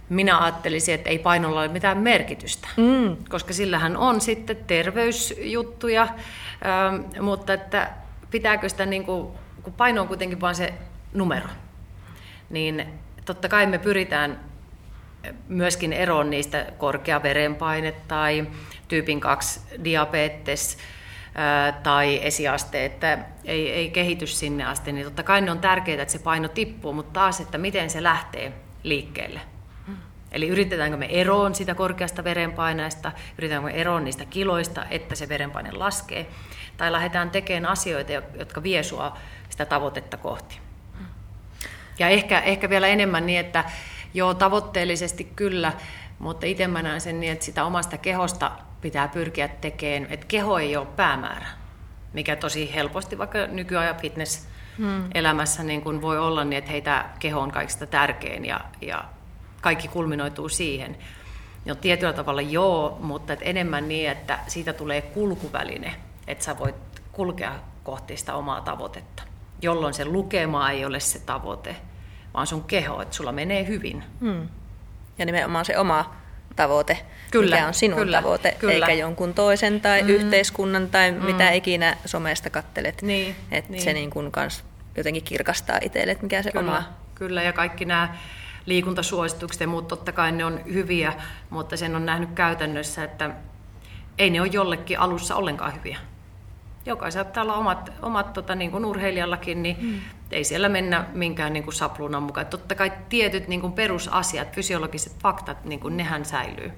[0.09, 3.16] minä ajattelisin, että ei painolla ole mitään merkitystä, mm.
[3.29, 7.91] koska sillähän on sitten terveysjuttuja, ähm, mutta että
[8.31, 9.29] pitääkö sitä, niin kuin,
[9.62, 10.74] kun paino on kuitenkin vain se
[11.14, 11.49] numero,
[12.51, 12.87] niin
[13.24, 14.41] totta kai me pyritään
[15.49, 18.47] myöskin eroon niistä korkea verenpaine tai
[18.89, 20.79] tyypin 2 diabetes
[21.82, 26.12] tai esiaste, että ei, ei kehitys sinne asti, niin totta kai ne on tärkeää, että
[26.12, 29.41] se paino tippuu, mutta taas, että miten se lähtee liikkeelle.
[30.32, 35.72] Eli yritetäänkö me eroon sitä korkeasta verenpaineesta, yritetäänkö me eroon niistä kiloista, että se verenpaine
[35.72, 36.26] laskee,
[36.76, 39.16] tai lähdetään tekemään asioita, jotka vie sua
[39.51, 40.61] sitä tavoitetta kohti.
[41.99, 43.64] Ja ehkä, ehkä vielä enemmän niin, että
[44.16, 45.72] Joo, tavoitteellisesti kyllä,
[46.18, 48.51] mutta itse mä näen sen niin, että sitä omasta kehosta
[48.87, 51.47] pitää pyrkiä tekemään, että keho ei ole päämäärä,
[52.12, 54.49] mikä tosi helposti vaikka nykyajan fitness
[55.14, 59.05] elämässä niin kuin voi olla niin, että heitä keho on kaikista tärkein ja, ja
[59.61, 60.97] kaikki kulminoituu siihen.
[61.64, 65.95] No tietyllä tavalla joo, mutta et enemmän niin, että siitä tulee kulkuväline,
[66.26, 66.76] että sä voit
[67.12, 69.22] kulkea kohti sitä omaa tavoitetta,
[69.62, 71.76] jolloin se lukema ei ole se tavoite,
[72.34, 74.05] vaan sun keho, että sulla menee hyvin.
[74.20, 74.49] Hmm.
[75.18, 76.26] Ja nimenomaan se oma
[76.57, 76.99] tavoite,
[77.31, 78.75] kyllä, mikä on sinun kyllä, tavoite, kyllä.
[78.75, 80.09] eikä jonkun toisen tai mm.
[80.09, 81.25] yhteiskunnan tai mm.
[81.25, 83.03] mitä ikinä somesta kattelet.
[83.03, 83.83] Niin, että niin.
[83.83, 84.65] se niin kuin kans
[84.97, 86.83] jotenkin kirkastaa itselle, että mikä se kyllä, oma...
[87.15, 88.15] Kyllä, ja kaikki nämä
[88.67, 91.13] liikuntasuositukset ja muut, totta kai ne on hyviä,
[91.51, 93.31] mutta sen on nähnyt käytännössä, että
[94.19, 95.99] ei ne ole jollekin alussa ollenkaan hyviä.
[96.87, 100.01] Jokaisella pitää olla omat, omat tota, niin kuin urheilijallakin, niin mm.
[100.31, 102.47] Ei siellä mennä minkään niin kuin sapluunan mukaan.
[102.47, 106.72] Totta kai tietyt niin kuin perusasiat, fysiologiset faktat, niin kuin nehän säilyy.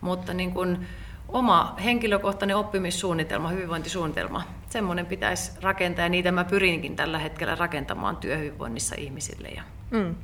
[0.00, 0.86] Mutta niin kuin,
[1.28, 8.94] oma henkilökohtainen oppimissuunnitelma, hyvinvointisuunnitelma, semmoinen pitäisi rakentaa ja niitä mä pyrinkin tällä hetkellä rakentamaan työhyvinvoinnissa
[8.98, 9.48] ihmisille.
[9.48, 10.14] Ja, mm.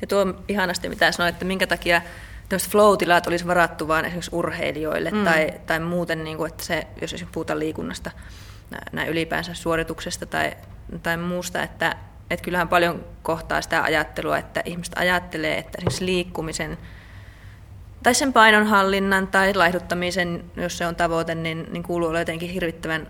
[0.00, 2.02] ja tuo ihanasti, mitä sanoit, että minkä takia
[2.48, 5.24] tämmöiset flow-tilat olisi varattu vain esimerkiksi urheilijoille mm.
[5.24, 8.10] tai, tai muuten, niin kuin, että se, jos esimerkiksi puhutaan liikunnasta,
[8.92, 10.52] näin ylipäänsä suorituksesta tai,
[11.02, 11.96] tai muusta, että,
[12.30, 16.78] että kyllähän paljon kohtaa sitä ajattelua, että ihmiset ajattelee, että esimerkiksi liikkumisen
[18.02, 23.08] tai sen painonhallinnan tai laihduttamisen, jos se on tavoite, niin, niin kuuluu olla jotenkin hirvittävän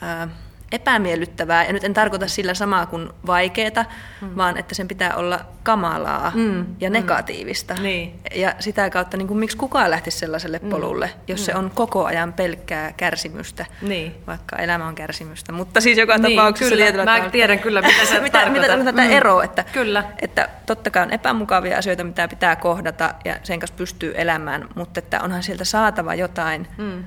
[0.00, 0.28] ää,
[0.72, 3.84] epämiellyttävää, ja nyt en tarkoita sillä samaa kuin vaikeaa,
[4.20, 4.36] mm.
[4.36, 6.66] vaan että sen pitää olla kamalaa mm.
[6.80, 6.92] ja mm.
[6.92, 7.74] negatiivista.
[7.74, 7.82] Mm.
[7.82, 8.20] Niin.
[8.34, 10.68] Ja sitä kautta, niin kuin, miksi kukaan lähtisi sellaiselle mm.
[10.68, 11.44] polulle, jos mm.
[11.44, 14.14] se on koko ajan pelkkää kärsimystä, niin.
[14.26, 15.52] vaikka elämä on kärsimystä.
[15.52, 16.74] Mutta siis joka niin, tapauksessa...
[16.74, 19.10] Kyllä, mä tavalla, tiedän kyllä, mitä se mitä, mitä tätä mm.
[19.10, 20.04] eroa, että, kyllä.
[20.22, 24.98] että totta kai on epämukavia asioita, mitä pitää kohdata, ja sen kanssa pystyy elämään, mutta
[24.98, 26.68] että onhan sieltä saatava jotain...
[26.78, 27.04] Mm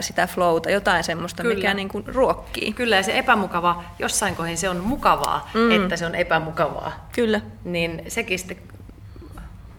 [0.00, 1.54] sitä flowta, jotain semmoista, Kyllä.
[1.54, 2.72] mikä niin kuin ruokkii.
[2.72, 5.70] Kyllä, ja se epämukava, jossain kohdin se on mukavaa, mm.
[5.70, 7.08] että se on epämukavaa.
[7.12, 7.40] Kyllä.
[7.64, 8.58] Niin sekin sitten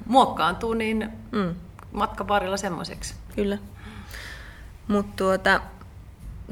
[0.05, 1.55] muokkaantuu niin mm.
[1.91, 3.15] matkan varrella semmoiseksi.
[3.35, 3.57] Kyllä.
[4.87, 5.61] Mutta tuota,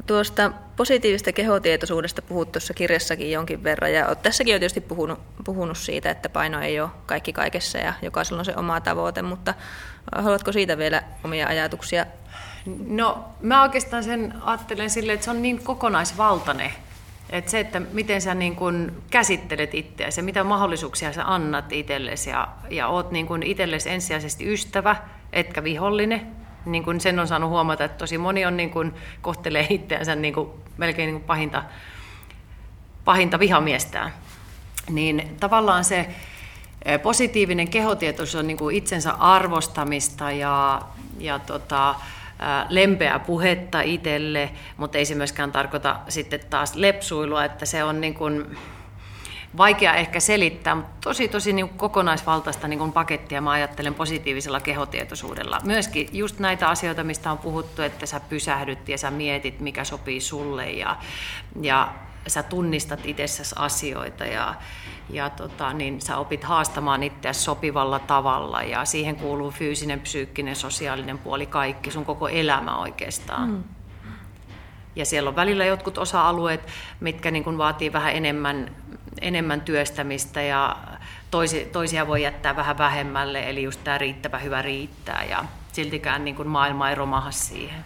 [0.06, 5.78] tuosta positiivista kehotietoisuudesta puhut tuossa kirjassakin jonkin verran, ja olet tässäkin jo tietysti puhunut, puhunut
[5.78, 9.54] siitä, että paino ei ole kaikki kaikessa, ja jokaisella on se oma tavoite, mutta
[10.16, 12.06] haluatko siitä vielä omia ajatuksia
[12.86, 16.72] No mä oikeastaan sen ajattelen silleen, että se on niin kokonaisvaltainen.
[17.30, 22.30] Että se, että miten sä niin kun käsittelet itseäsi ja mitä mahdollisuuksia sä annat itsellesi
[22.30, 24.96] ja, ja oot niin kun itsellesi ensisijaisesti ystävä,
[25.32, 26.26] etkä vihollinen.
[26.64, 30.34] Niin kun sen on saanut huomata, että tosi moni on niin kun, kohtelee itseänsä niin
[30.34, 31.64] kun, melkein niin kun pahinta,
[33.04, 34.12] pahinta vihamiestään.
[34.90, 36.08] Niin tavallaan se
[37.02, 40.82] positiivinen kehotietoisuus on niin kuin itsensä arvostamista ja,
[41.18, 41.94] ja tota,
[42.68, 48.14] lempeää puhetta itselle, mutta ei se myöskään tarkoita sitten taas lepsuilua, että se on niin
[48.14, 48.56] kuin
[49.56, 55.60] vaikea ehkä selittää, mutta tosi tosi niin kokonaisvaltaista niin kuin pakettia mä ajattelen positiivisella kehotietoisuudella.
[55.64, 60.20] Myöskin just näitä asioita, mistä on puhuttu, että sä pysähdyt ja sä mietit, mikä sopii
[60.20, 60.96] sulle ja,
[61.60, 61.92] ja
[62.26, 64.54] sä tunnistat itsessäsi asioita ja,
[65.10, 71.18] ja tota, niin sä opit haastamaan itseäsi sopivalla tavalla ja siihen kuuluu fyysinen, psyykkinen, sosiaalinen
[71.18, 73.48] puoli, kaikki, sun koko elämä oikeastaan.
[73.48, 73.62] Mm.
[74.96, 76.60] Ja siellä on välillä jotkut osa-alueet,
[77.00, 78.70] mitkä niin kuin vaatii vähän enemmän,
[79.20, 80.76] enemmän työstämistä ja
[81.30, 86.34] toisi, toisia voi jättää vähän vähemmälle, eli just tämä riittävä hyvä riittää ja siltikään niin
[86.34, 87.84] kuin maailma ei romaha siihen.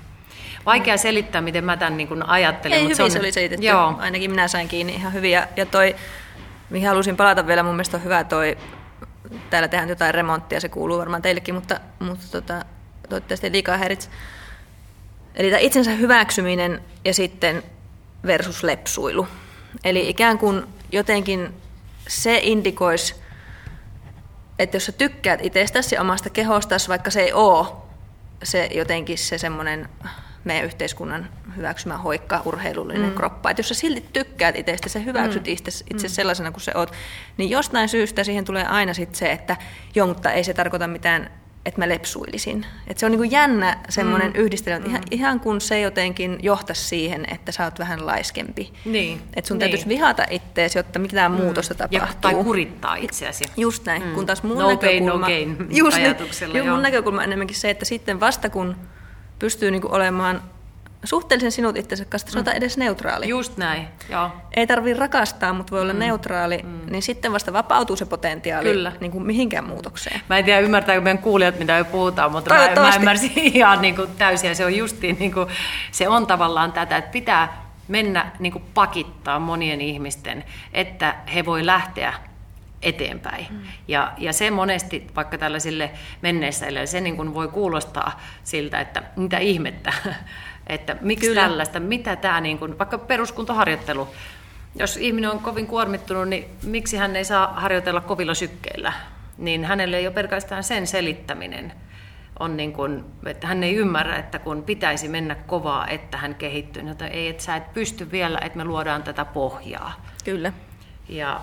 [0.66, 2.78] Vaikea selittää, miten mä tämän niin kuin ajattelen.
[2.78, 3.10] Ei, mutta hyvin se, on...
[3.10, 3.66] se oli selitetty.
[3.66, 3.94] Joo.
[3.98, 5.30] Ainakin minä sain kiinni ihan hyvin.
[5.30, 5.96] Ja, ja toi
[6.72, 8.58] mihin halusin palata vielä, mun mielestä on hyvä toi,
[9.50, 12.64] täällä tehdään jotain remonttia, se kuuluu varmaan teillekin, mutta, mutta tota,
[13.08, 14.10] toivottavasti liikaa häiritse.
[15.34, 17.62] Eli tämä itsensä hyväksyminen ja sitten
[18.26, 19.26] versus lepsuilu.
[19.84, 21.54] Eli ikään kuin jotenkin
[22.08, 23.14] se indikoisi,
[24.58, 27.66] että jos sä tykkäät itsestäsi ja omasta kehostasi, vaikka se ei ole
[28.42, 29.88] se jotenkin se semmoinen
[30.44, 33.14] meidän yhteiskunnan hyväksymä hoikka, urheilullinen mm.
[33.14, 33.50] kroppa.
[33.50, 35.52] Että jos sä silti tykkäät itsestä, sä hyväksyt mm.
[35.52, 36.12] itse, itse mm.
[36.12, 36.92] sellaisena kuin se oot,
[37.36, 39.56] niin jostain syystä siihen tulee aina sit se, että
[39.94, 41.30] jonta ei se tarkoita mitään
[41.66, 42.66] että mä lepsuilisin.
[42.86, 44.40] Et se on niinku jännä semmoinen mm.
[44.40, 44.90] yhdistelmä, mm.
[44.90, 48.72] ihan, ihan kun se jotenkin johtaisi siihen, että sä oot vähän laiskempi.
[48.84, 49.22] Niin.
[49.36, 49.60] Että sun niin.
[49.60, 51.38] täytyisi vihata itteesi, jotta mitään mm.
[51.38, 52.08] muutosta tapahtuu.
[52.08, 53.44] Ja, tai kurittaa itseäsi.
[53.56, 54.14] Just näin, mm.
[54.14, 55.26] kun taas mun no näkökulma...
[55.26, 56.54] Pain, no gain just ajatuksella.
[56.54, 58.76] Niin, mun näkökulma on enemmänkin se, että sitten vasta kun
[59.38, 60.42] pystyy niinku olemaan
[61.04, 62.32] suhteellisen sinut itsensä kanssa, mm.
[62.32, 63.28] sanotaan edes neutraali.
[63.28, 64.30] Just näin, joo.
[64.56, 65.98] Ei tarvitse rakastaa, mutta voi olla mm.
[65.98, 66.80] neutraali, mm.
[66.90, 68.92] niin sitten vasta vapautuu se potentiaali Kyllä.
[69.00, 70.20] Niin kuin mihinkään muutokseen.
[70.28, 73.96] Mä en tiedä, ymmärtääkö meidän kuulijat, mitä me puhutaan, mutta mä, mä ymmärsin ihan niin
[73.96, 75.48] kuin täysin, ja se on justiin, niin kuin,
[75.90, 81.66] se on tavallaan tätä, että pitää mennä niin kuin pakittaa monien ihmisten, että he voi
[81.66, 82.14] lähteä
[82.82, 83.46] eteenpäin.
[83.50, 83.60] Mm.
[83.88, 85.90] Ja, ja se monesti vaikka tällaisille
[86.22, 89.92] menneissä se niin kuin voi kuulostaa siltä, että mitä ihmettä,
[90.74, 91.42] että miksi Kyllä.
[91.42, 94.08] tällaista, mitä tämä, niin kuin, vaikka peruskuntoharjoittelu,
[94.74, 98.92] jos ihminen on kovin kuormittunut, niin miksi hän ei saa harjoitella kovilla sykkeillä?
[99.38, 101.72] Niin hänelle ei ole pelkästään sen selittäminen,
[102.40, 106.82] on niin kuin, että hän ei ymmärrä, että kun pitäisi mennä kovaa, että hän kehittyy,
[106.82, 110.06] niin ei, että sä et pysty vielä, että me luodaan tätä pohjaa.
[110.24, 110.52] Kyllä.
[111.08, 111.40] Ja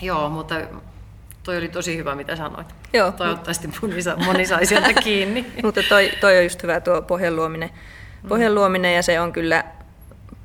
[0.00, 0.54] joo, mutta
[1.42, 2.74] toi oli tosi hyvä, mitä sanoit.
[2.92, 3.12] Joo.
[3.12, 5.52] Toivottavasti moni, moni sai sieltä kiinni.
[5.64, 7.70] mutta toi, toi on just hyvä tuo pohjan luominen.
[8.28, 9.64] Pohjan luominen ja se on kyllä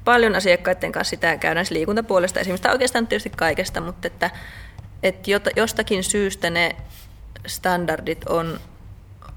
[0.06, 4.30] paljon asiakkaiden kanssa sitä käydään liikuntapuolesta esimerkiksi, oikeastaan tietysti kaikesta, mutta että,
[5.04, 6.76] että jostakin syystä ne
[7.48, 8.60] standardit on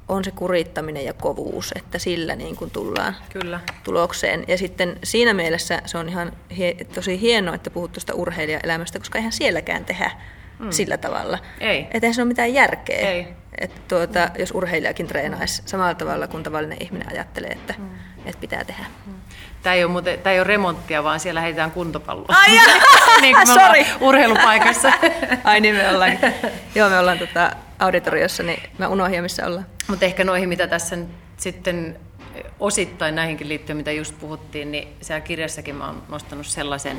[0.09, 3.61] on se kurittaminen ja kovuus, että sillä niin kuin tullaan Kyllä.
[3.85, 4.45] tulokseen.
[4.49, 9.19] Ja sitten siinä mielessä se on ihan hie, tosi hienoa, että puhut tuosta urheilijaelämästä, koska
[9.19, 10.11] eihän sielläkään tehdä
[10.59, 10.71] mm.
[10.71, 11.39] sillä tavalla.
[11.61, 11.81] Ei.
[11.81, 13.09] Että eihän se ole mitään järkeä.
[13.09, 13.27] Ei.
[13.61, 14.41] Että tuota, mm.
[14.41, 17.89] jos urheilijakin treenaisi samalla tavalla kuin tavallinen ihminen ajattelee, että, mm.
[18.29, 18.85] Että pitää tehdä.
[19.63, 22.27] Tämä ei, ole muuten, tämä ei ole remonttia, vaan siellä heitetään kuntopalloa.
[22.29, 22.51] Ai
[23.21, 23.85] niin kuin Sorry.
[24.01, 24.93] urheilupaikassa.
[25.45, 26.19] Ai niin me ollaan.
[26.75, 29.67] Joo, me ollaan tota auditoriossa, niin mä unohdin missä ollaan.
[29.89, 30.99] Mutta ehkä noihin, mitä tässä
[31.37, 31.99] sitten
[32.61, 36.97] osittain näihinkin liittyen, mitä just puhuttiin, niin siellä kirjassakin mä oon nostanut sellaisen,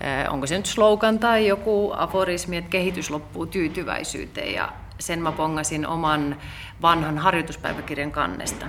[0.00, 5.32] eh, onko se nyt slogan tai joku aforismi, että kehitys loppuu tyytyväisyyteen ja sen mä
[5.32, 6.36] pongasin oman
[6.82, 8.66] vanhan harjoituspäiväkirjan kannesta.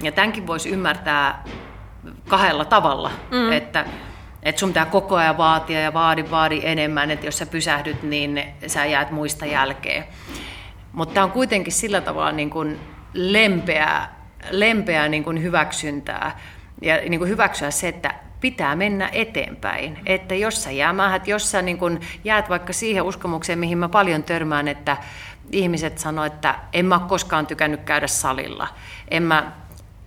[0.00, 1.44] Ja tämänkin voisi ymmärtää
[2.28, 3.52] kahdella tavalla, mm.
[3.52, 3.84] että
[4.42, 8.42] että sun pitää koko ajan vaatia ja vaadi, vaadi enemmän, että jos sä pysähdyt, niin
[8.66, 10.04] sä jäät muista jälkeen.
[10.92, 12.80] Mutta tämä on kuitenkin sillä tavalla niin kuin
[13.14, 14.14] lempeää,
[14.50, 16.40] lempeää niin kuin hyväksyntää
[16.82, 19.98] ja niin kuin hyväksyä se, että pitää mennä eteenpäin.
[20.06, 24.22] Että jos sä jäämähät, jos sä niin kuin jäät vaikka siihen uskomukseen, mihin mä paljon
[24.22, 24.96] törmään, että
[25.52, 28.68] ihmiset sanoo, että en mä koskaan tykännyt käydä salilla.
[29.10, 29.52] En mä,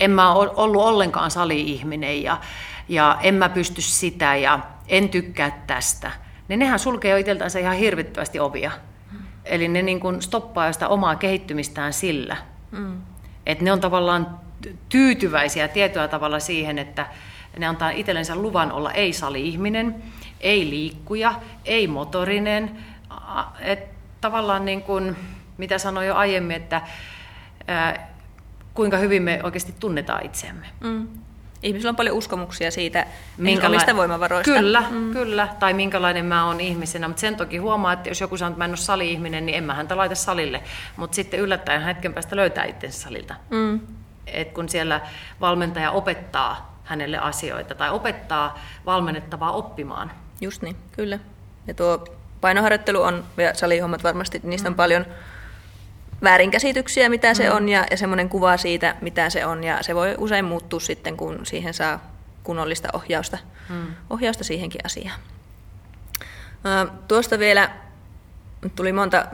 [0.01, 2.37] en mä ole ollut ollenkaan sali-ihminen ja,
[2.89, 6.11] ja en mä pysty sitä ja en tykkää tästä.
[6.47, 8.71] Niin nehän sulkee jo itseltänsä ihan hirvittävästi ovia.
[9.45, 12.37] Eli ne niin kuin stoppaa sitä omaa kehittymistään sillä.
[12.71, 13.01] Mm.
[13.45, 14.39] Että ne on tavallaan
[14.89, 17.05] tyytyväisiä tietyllä tavalla siihen, että
[17.57, 20.03] ne antaa itsellensä luvan olla ei-sali-ihminen,
[20.39, 21.33] ei liikkuja,
[21.65, 22.77] ei motorinen.
[23.59, 23.79] Et
[24.21, 25.15] tavallaan niin kuin,
[25.57, 26.81] mitä sanoin jo aiemmin, että
[28.73, 30.67] kuinka hyvin me oikeasti tunnetaan itseämme.
[30.79, 31.07] Mm
[31.63, 33.05] ihmisillä on paljon uskomuksia siitä
[33.37, 34.53] Minkäla- omista voimavaroista.
[34.53, 35.13] Kyllä, mm.
[35.13, 35.47] kyllä.
[35.59, 37.07] Tai minkälainen mä oon ihmisenä.
[37.07, 39.63] Mutta sen toki huomaa, että jos joku sanoo, että mä en ole sali-ihminen, niin en
[39.63, 40.63] mä häntä laita salille.
[40.97, 43.35] Mutta sitten yllättäen hetken päästä löytää itsensä salilta.
[43.49, 43.79] Mm.
[44.27, 45.01] Et kun siellä
[45.41, 50.11] valmentaja opettaa hänelle asioita tai opettaa valmennettavaa oppimaan.
[50.41, 51.19] Just niin, kyllä.
[51.67, 52.05] Ja tuo
[52.41, 54.77] painoharjoittelu on, ja salihommat varmasti, niistä on mm.
[54.77, 55.05] paljon
[56.23, 57.55] väärinkäsityksiä, mitä se mm.
[57.55, 59.63] on, ja, ja semmoinen kuva siitä, mitä se on.
[59.63, 62.11] Ja se voi usein muuttua sitten, kun siihen saa
[62.43, 63.37] kunnollista ohjausta,
[63.69, 63.87] mm.
[64.09, 65.19] ohjausta siihenkin asiaan.
[67.07, 67.69] Tuosta vielä
[68.75, 69.25] tuli monta,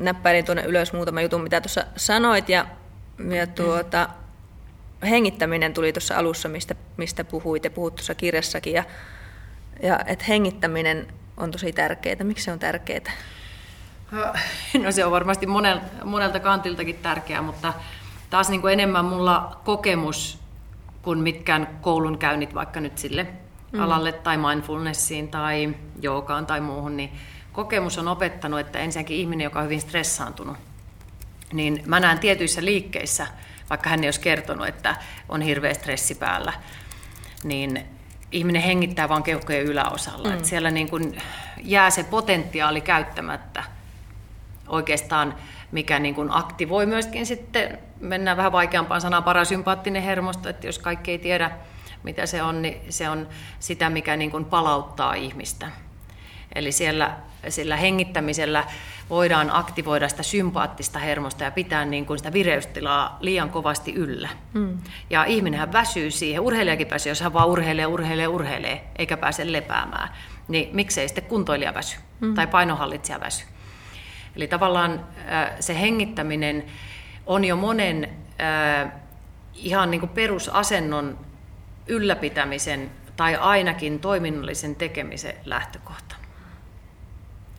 [0.00, 2.66] näppäilin tuonne ylös muutama jutun, mitä tuossa sanoit, ja,
[3.30, 4.08] ja tuota,
[5.02, 8.84] hengittäminen tuli tuossa alussa, mistä, mistä puhuit, ja puhut tuossa kirjassakin, ja,
[9.82, 12.24] ja että hengittäminen on tosi tärkeää.
[12.24, 13.12] Miksi se on tärkeää?
[14.84, 17.72] No se on varmasti monelta, monelta kantiltakin tärkeää, mutta
[18.30, 20.38] taas niin kuin enemmän mulla kokemus
[21.02, 23.26] kuin mitkään koulunkäynnit vaikka nyt sille
[23.72, 23.80] mm.
[23.80, 27.12] alalle tai mindfulnessiin tai joogaan tai muuhun, niin
[27.52, 30.56] kokemus on opettanut, että ensinnäkin ihminen, joka on hyvin stressaantunut,
[31.52, 33.26] niin mä näen tietyissä liikkeissä,
[33.70, 34.96] vaikka hän ei olisi kertonut, että
[35.28, 36.52] on hirveä stressi päällä,
[37.44, 37.84] niin
[38.32, 40.28] ihminen hengittää vain keuhkojen yläosalla.
[40.28, 40.34] Mm.
[40.34, 41.22] Että siellä niin kuin
[41.62, 43.64] jää se potentiaali käyttämättä
[44.68, 45.34] oikeastaan,
[45.72, 51.10] mikä niin kuin aktivoi myöskin sitten, mennään vähän vaikeampaan sanaan, parasympaattinen hermosto, että jos kaikki
[51.10, 51.50] ei tiedä,
[52.02, 55.70] mitä se on, niin se on sitä, mikä niin kuin palauttaa ihmistä.
[56.54, 57.16] Eli siellä
[57.48, 58.64] sillä hengittämisellä
[59.10, 64.28] voidaan aktivoida sitä sympaattista hermosta ja pitää niin kuin sitä vireystilaa liian kovasti yllä.
[64.52, 64.78] Mm.
[65.10, 70.08] Ja ihminenhän väsyy siihen, urheilijakin väsyy, jos hän vaan urheilee, urheilee, urheilee, eikä pääse lepäämään.
[70.48, 72.34] Niin miksei sitten kuntoilija väsy mm.
[72.34, 73.44] tai painohallitsija väsy.
[74.36, 75.06] Eli tavallaan
[75.60, 76.64] se hengittäminen
[77.26, 78.16] on jo monen
[79.54, 81.18] ihan niin kuin perusasennon
[81.86, 86.16] ylläpitämisen tai ainakin toiminnallisen tekemisen lähtökohta.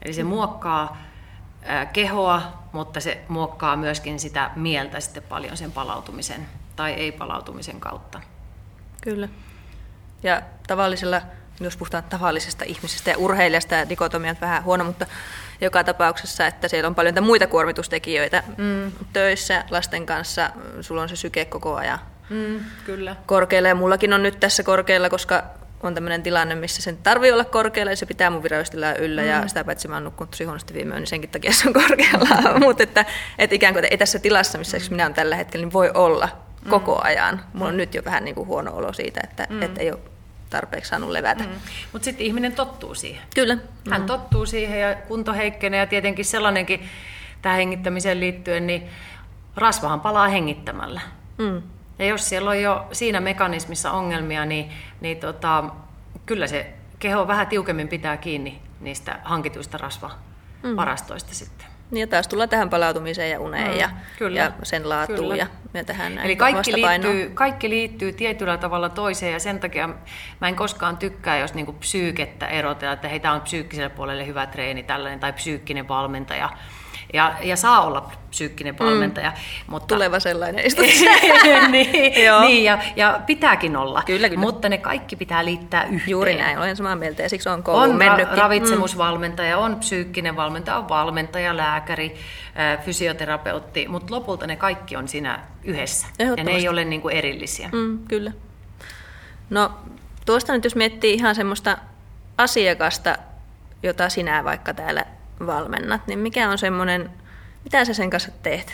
[0.01, 0.97] Eli se muokkaa
[1.93, 8.21] kehoa, mutta se muokkaa myöskin sitä mieltä sitten paljon sen palautumisen tai ei-palautumisen kautta.
[9.01, 9.29] Kyllä.
[10.23, 11.21] Ja tavallisella
[11.59, 15.05] jos puhutaan tavallisesta ihmisestä ja urheilijasta, ja dikotomiat vähän huono, mutta
[15.61, 18.91] joka tapauksessa, että siellä on paljon muita kuormitustekijöitä mm.
[19.13, 20.49] töissä lasten kanssa.
[20.81, 21.99] Sulla on se syke koko ajan
[22.29, 23.15] mm, kyllä.
[23.25, 25.43] korkealla, ja mullakin on nyt tässä korkealla, koska
[25.83, 29.27] on tämmöinen tilanne, missä sen tarvii olla korkealla ja se pitää mun virallistella yllä mm.
[29.27, 31.73] ja sitä paitsi mä oon nukkunut tosi huonosti viime yön, niin senkin takia se on
[31.73, 32.59] korkealla.
[32.65, 33.05] Mutta että,
[33.39, 34.83] että ikään kuin ei tässä tilassa, missä mm.
[34.89, 36.29] minä olen tällä hetkellä, niin voi olla
[36.65, 36.69] mm.
[36.69, 37.41] koko ajan.
[37.53, 39.61] Mulla on nyt jo vähän niin kuin huono olo siitä, että, mm.
[39.61, 39.99] että ei ole
[40.49, 41.43] tarpeeksi saanut levätä.
[41.43, 41.49] Mm.
[41.93, 43.23] Mutta sitten ihminen tottuu siihen.
[43.35, 43.57] Kyllä.
[43.89, 44.07] Hän mm.
[44.07, 46.89] tottuu siihen ja kunto heikkenee ja tietenkin sellainenkin
[47.41, 48.89] tähän hengittämiseen liittyen, niin
[49.55, 51.01] rasvahan palaa hengittämällä.
[51.37, 51.61] Mm.
[51.99, 54.71] Ja jos siellä on jo siinä mekanismissa ongelmia, niin,
[55.01, 55.63] niin tota,
[56.25, 61.35] kyllä se keho vähän tiukemmin pitää kiinni niistä hankituista rasvavarastoista mm.
[61.35, 61.74] sitten.
[61.91, 65.35] Niin ja taas tullaan tähän palautumiseen ja uneen mm, ja, kyllä, ja sen laatuun kyllä.
[65.73, 69.89] ja, tähän Eli kaikki liittyy, kaikki liittyy tietyllä tavalla toiseen ja sen takia
[70.41, 74.45] mä en koskaan tykkää, jos niinku psyykettä erotella, että hei, tämä on psyykkiselle puolelle hyvä
[74.45, 76.49] treeni tällainen tai psyykkinen valmentaja
[77.15, 79.29] ja, ja saa olla psyykkinen valmentaja.
[79.29, 79.35] Mm.
[79.67, 80.65] Mutta, Tuleva sellainen
[81.71, 84.41] niin, niin ja, ja pitääkin olla, kyllä, kyllä.
[84.41, 86.09] mutta ne kaikki pitää liittää yhteen.
[86.11, 90.77] Juuri näin, olen samaa mieltä ja siksi on kouluun On ra- ravitsemusvalmentaja, on psyykkinen valmentaja,
[90.77, 92.15] on valmentaja, lääkäri,
[92.85, 97.69] fysioterapeutti, mutta lopulta ne kaikki on siinä yhdessä ja ne ei ole niin kuin erillisiä.
[97.71, 98.31] Mm, kyllä.
[99.49, 99.71] No
[100.25, 101.77] tuosta nyt jos miettii ihan semmoista
[102.37, 103.17] asiakasta,
[103.83, 105.05] jota sinä vaikka täällä
[105.45, 107.09] valmennat, niin mikä on semmoinen,
[107.63, 108.73] mitä sä sen kanssa teet?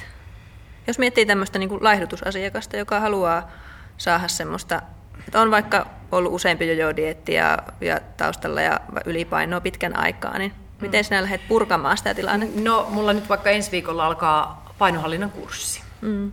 [0.87, 3.51] Jos miettii tämmöistä niin kuin laihdutusasiakasta, joka haluaa
[3.97, 4.81] saada semmoista,
[5.27, 11.03] että on vaikka ollut useampi jojo-dietti ja, ja taustalla ja ylipainoa pitkän aikaa, niin miten
[11.03, 12.61] sinä lähdet purkamaan sitä tilannetta?
[12.61, 15.81] No, mulla nyt vaikka ensi viikolla alkaa painohallinnan kurssi.
[16.01, 16.31] Mm.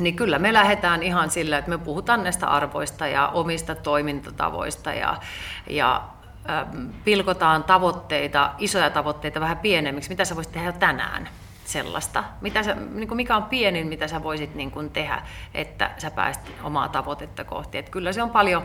[0.00, 5.16] Niin kyllä me lähdetään ihan sillä, että me puhutaan näistä arvoista ja omista toimintatavoista ja,
[5.66, 6.02] ja
[7.04, 10.10] pilkotaan tavoitteita, isoja tavoitteita vähän pienemmiksi.
[10.10, 11.28] Mitä sä voisit tehdä tänään
[11.64, 12.24] sellaista?
[12.40, 15.22] Mitä sä, niin kuin mikä on pienin, mitä sä voisit niin kuin tehdä,
[15.54, 17.78] että sä pääsit omaa tavoitetta kohti?
[17.78, 18.62] Et kyllä se on paljon,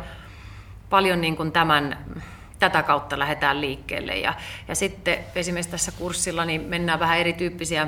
[0.90, 1.98] paljon niin kuin tämän,
[2.60, 4.16] tätä kautta lähdetään liikkeelle.
[4.16, 4.34] Ja,
[4.68, 7.88] ja sitten esimerkiksi tässä kurssilla niin mennään vähän erityyppisiä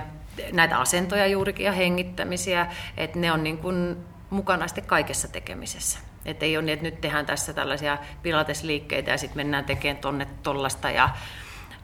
[0.52, 2.68] näitä asentoja juurikin ja hengittämisiä,
[2.98, 3.98] että ne on niin kuin
[4.30, 6.00] mukana sitten kaikessa tekemisessä.
[6.28, 10.28] Että ei ole niin, että nyt tehdään tässä tällaisia pilatesliikkeitä ja sitten mennään tekemään tonne
[10.43, 11.09] tollasta ja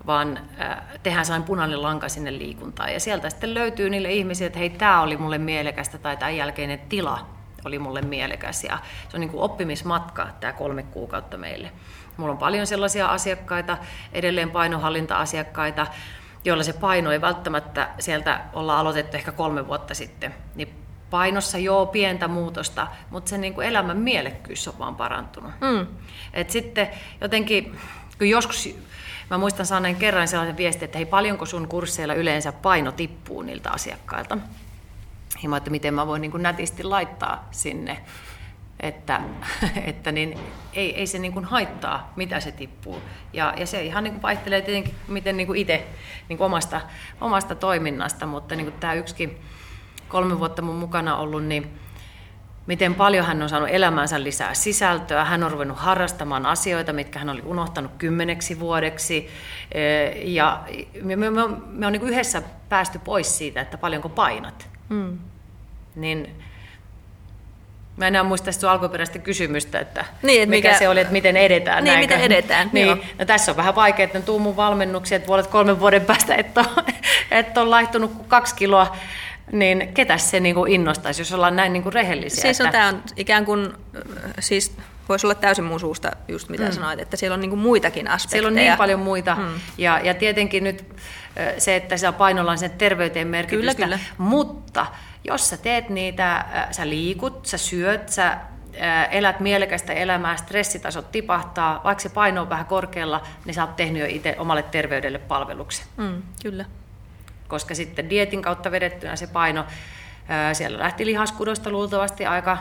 [0.05, 2.93] vaan äh, tehdään sain punainen lanka sinne liikuntaan.
[2.93, 6.79] Ja sieltä sitten löytyy niille ihmisille, että hei, tämä oli mulle mielekästä tai tämän jälkeinen
[6.79, 7.27] tila
[7.65, 8.63] oli mulle mielekäs.
[8.63, 8.79] Ja
[9.09, 11.71] se on niin kuin oppimismatka tämä kolme kuukautta meille.
[12.17, 13.77] Mulla on paljon sellaisia asiakkaita,
[14.13, 15.87] edelleen painohallinta-asiakkaita,
[16.45, 20.35] joilla se paino ei välttämättä sieltä olla aloitettu ehkä kolme vuotta sitten.
[20.55, 20.82] Niin
[21.13, 25.51] painossa joo pientä muutosta, mutta se niin kuin elämän mielekkyys on vaan parantunut.
[25.61, 25.87] Mm.
[26.33, 26.89] Et sitten
[27.21, 27.79] jotenkin,
[28.17, 28.75] kun joskus,
[29.29, 33.71] mä muistan saaneen kerran sellaisen viestin, että hei paljonko sun kursseilla yleensä paino tippuu niiltä
[33.71, 34.37] asiakkailta.
[35.43, 37.97] Ja mä että miten mä voin niin kuin nätisti laittaa sinne,
[38.79, 39.21] että,
[39.85, 40.39] että niin,
[40.73, 43.01] ei, ei se niin kuin haittaa, mitä se tippuu.
[43.33, 45.87] Ja, ja se ihan niin kuin vaihtelee tietenkin, miten niin kuin itse
[46.29, 46.81] niin kuin omasta,
[47.21, 49.39] omasta toiminnasta, mutta niin kuin tämä yksikin
[50.13, 51.79] kolme vuotta mun mukana ollut, niin
[52.67, 55.25] miten paljon hän on saanut elämäänsä lisää sisältöä.
[55.25, 59.29] Hän on ruvennut harrastamaan asioita, mitkä hän oli unohtanut kymmeneksi vuodeksi.
[60.23, 60.63] Ja
[61.01, 64.69] me, me, me, me on niin yhdessä päästy pois siitä, että paljonko painat.
[64.89, 65.19] Mm.
[65.95, 66.43] Niin
[67.97, 71.37] Mä enää muista sitä alkuperäistä kysymystä, että, niin, että mikä, mikä, se oli, että miten
[71.37, 71.83] edetään.
[71.83, 72.69] Niin, miten edetään.
[72.73, 76.35] Niin, no, tässä on vähän vaikea, että tuu mun valmennuksia, että puolet kolmen vuoden päästä,
[76.35, 76.83] että on,
[77.31, 78.95] että on laihtunut kaksi kiloa
[79.51, 82.41] niin ketä se niin kuin innostaisi, jos ollaan näin niin kuin rehellisiä?
[82.41, 82.77] Siis on, että...
[82.77, 83.73] tämä on ikään kuin,
[84.39, 84.77] siis
[85.09, 86.71] voisi olla täysin mun suusta just mitä mm.
[86.71, 88.41] sanoit, että siellä on niin kuin muitakin aspekteja.
[88.41, 89.35] Siellä on niin paljon muita.
[89.35, 89.59] Mm.
[89.77, 90.85] Ja, ja tietenkin nyt
[91.57, 93.73] se, että siellä painolla on sen terveyteen merkitystä.
[93.73, 94.09] Kyllä, kyllä.
[94.17, 94.85] Mutta
[95.23, 98.37] jos sä teet niitä, sä liikut, sä syöt, sä
[99.11, 104.01] elät mielekästä elämää, stressitasot tipahtaa, vaikka se paino on vähän korkealla, niin sä oot tehnyt
[104.01, 105.85] jo itse omalle terveydelle palveluksen.
[105.97, 106.65] Mm, kyllä
[107.53, 109.65] koska sitten dietin kautta vedettynä se paino,
[110.53, 112.57] siellä lähti lihaskudosta luultavasti aika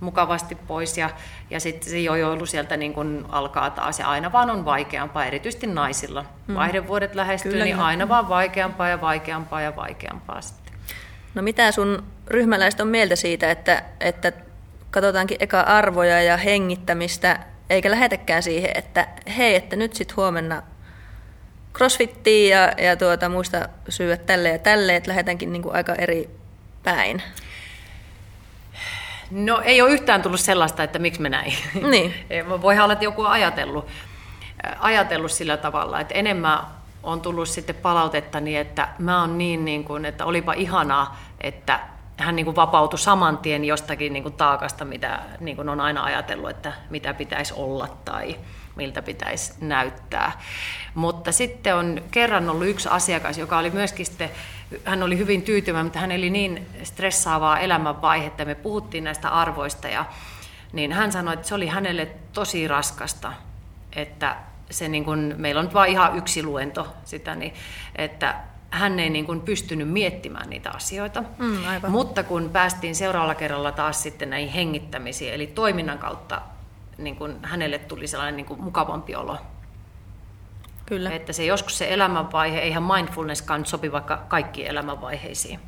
[0.00, 1.10] mukavasti pois ja,
[1.50, 5.66] ja sitten se jojoilu sieltä niin kun alkaa taas ja aina vaan on vaikeampaa, erityisesti
[5.66, 6.24] naisilla.
[6.46, 6.54] Mm.
[6.54, 10.74] Vaihdevuodet lähestyy, Kyllä, niin aina vaan vaikeampaa ja vaikeampaa ja vaikeampaa sitten.
[11.34, 14.32] No mitä sun ryhmäläiset on mieltä siitä, että, että
[14.90, 17.38] katsotaankin eka arvoja ja hengittämistä,
[17.70, 20.62] eikä lähetäkään siihen, että hei, että nyt sitten huomenna
[21.74, 26.30] crossfittiin ja, ja tuota, muista syödä tälle ja tälle, että lähdetäänkin niin kuin aika eri
[26.82, 27.22] päin?
[29.30, 31.54] No ei ole yhtään tullut sellaista, että miksi me näin.
[31.90, 32.14] Niin.
[32.62, 33.86] Voihan olla, että joku on ajatellut.
[34.78, 36.58] ajatellut sillä tavalla, että enemmän
[37.02, 41.80] on tullut sitten palautetta niin, että mä oon niin, niin kuin, että olipa ihanaa, että
[42.16, 46.04] hän niin kuin vapautui saman tien jostakin niin kuin taakasta, mitä niin kuin on aina
[46.04, 48.36] ajatellut, että mitä pitäisi olla tai
[48.76, 50.40] miltä pitäisi näyttää.
[50.94, 54.30] Mutta sitten on kerran ollut yksi asiakas, joka oli myöskin sitten,
[54.84, 58.44] hän oli hyvin tyytyväinen, mutta hän eli niin stressaavaa elämänvaihetta.
[58.44, 60.04] Me puhuttiin näistä arvoista ja
[60.72, 63.32] niin hän sanoi, että se oli hänelle tosi raskasta,
[63.92, 64.36] että
[64.70, 67.54] se niin kuin, meillä on nyt vain ihan yksi luento sitä, niin,
[67.96, 68.34] että
[68.70, 71.24] hän ei niin kuin pystynyt miettimään niitä asioita.
[71.38, 71.90] Mm, aivan.
[71.90, 76.40] Mutta kun päästiin seuraavalla kerralla taas sitten näihin hengittämisiin, eli toiminnan kautta
[76.98, 79.38] niin kuin hänelle tuli sellainen niin kuin mukavampi olo.
[80.86, 81.10] Kyllä.
[81.10, 85.60] Että se joskus se elämänvaihe, eihän mindfulnesskaan sopi vaikka kaikkiin elämänvaiheisiin.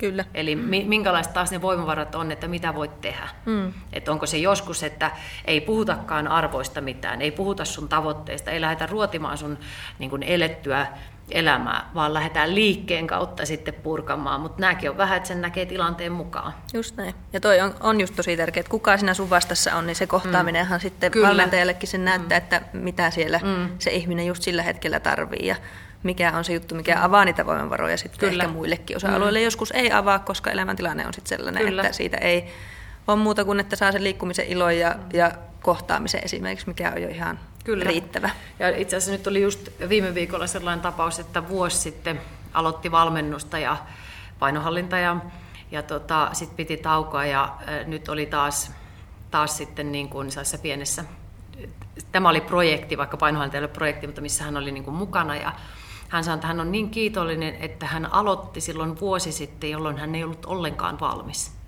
[0.00, 0.24] Kyllä.
[0.34, 0.56] Eli
[0.86, 3.28] minkälaiset taas ne voimavarat on, että mitä voit tehdä.
[3.46, 3.72] Mm.
[3.92, 5.10] Että onko se joskus, että
[5.44, 9.58] ei puhutakaan arvoista mitään, ei puhuta sun tavoitteista, ei lähdetä ruotimaan sun
[9.98, 10.86] niin kuin elettyä
[11.30, 16.12] elämää, vaan lähdetään liikkeen kautta sitten purkamaan, mutta nämäkin on vähän, että sen näkee tilanteen
[16.12, 16.52] mukaan.
[16.74, 17.14] Just näin.
[17.32, 20.06] Ja toi on, on just tosi tärkeää, että kuka siinä sun vastassa on, niin se
[20.06, 20.82] kohtaaminenhan mm.
[20.82, 21.28] sitten Kyllä.
[21.28, 22.42] valmentajallekin sen näyttää, mm.
[22.42, 23.68] että mitä siellä mm.
[23.78, 25.56] se ihminen just sillä hetkellä tarvii ja
[26.02, 28.44] mikä on se juttu, mikä avaa niitä voimavaroja sitten Kyllä.
[28.44, 29.38] ehkä muillekin osa-alueille.
[29.38, 29.44] Mm.
[29.44, 31.82] Joskus ei avaa, koska elämäntilanne on sitten sellainen, Kyllä.
[31.82, 32.46] että siitä ei
[33.08, 37.08] ole muuta kuin, että saa sen liikkumisen ilon ja, ja kohtaamisen esimerkiksi, mikä on jo
[37.08, 37.38] ihan
[37.78, 37.90] Kyllä.
[37.90, 38.30] riittävä.
[38.58, 42.20] Ja itse asiassa nyt oli just viime viikolla sellainen tapaus, että vuosi sitten
[42.52, 43.76] aloitti valmennusta ja
[44.38, 45.16] painohallinta ja,
[45.70, 48.72] ja tota, sitten piti taukoa ja ä, nyt oli taas,
[49.30, 50.28] taas sitten niin kuin
[50.62, 51.04] pienessä,
[52.12, 55.52] tämä oli projekti, vaikka painohallinta oli projekti, mutta missä hän oli niin kuin mukana ja
[56.08, 60.14] hän sanoi, että hän on niin kiitollinen, että hän aloitti silloin vuosi sitten, jolloin hän
[60.14, 61.59] ei ollut ollenkaan valmis.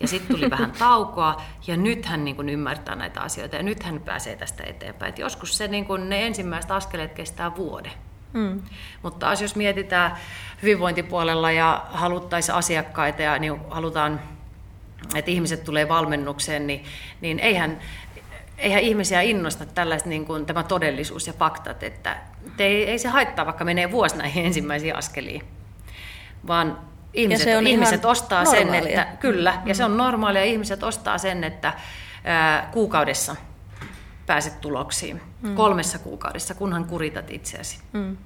[0.00, 3.82] Ja sitten tuli vähän taukoa ja nyt hän niin kuin ymmärtää näitä asioita ja nyt
[3.82, 5.08] hän pääsee tästä eteenpäin.
[5.08, 7.92] Et joskus se, niin kuin, ne ensimmäiset askeleet kestää vuoden.
[8.32, 8.62] Mm.
[9.02, 10.16] Mutta taas jos mietitään
[10.62, 14.20] hyvinvointipuolella ja haluttaisiin asiakkaita ja niin halutaan,
[15.14, 16.84] että ihmiset tulee valmennukseen, niin,
[17.20, 17.78] niin eihän,
[18.58, 22.16] eihän ihmisiä innosta tällaista niin kuin tämä todellisuus ja faktat, että
[22.58, 25.42] ei, ei se haittaa, vaikka menee vuosi näihin ensimmäisiin askeliin,
[26.46, 26.78] vaan
[27.14, 28.82] ihmiset, ja se on ihmiset ostaa normaalia.
[28.82, 29.68] sen, että kyllä, mm.
[29.68, 31.72] ja se on normaalia, ihmiset ostaa sen, että
[32.24, 33.36] ää, kuukaudessa
[34.26, 35.54] pääset tuloksiin, mm.
[35.54, 38.16] kolmessa kuukaudessa, kunhan kuritat itseäsi, mm.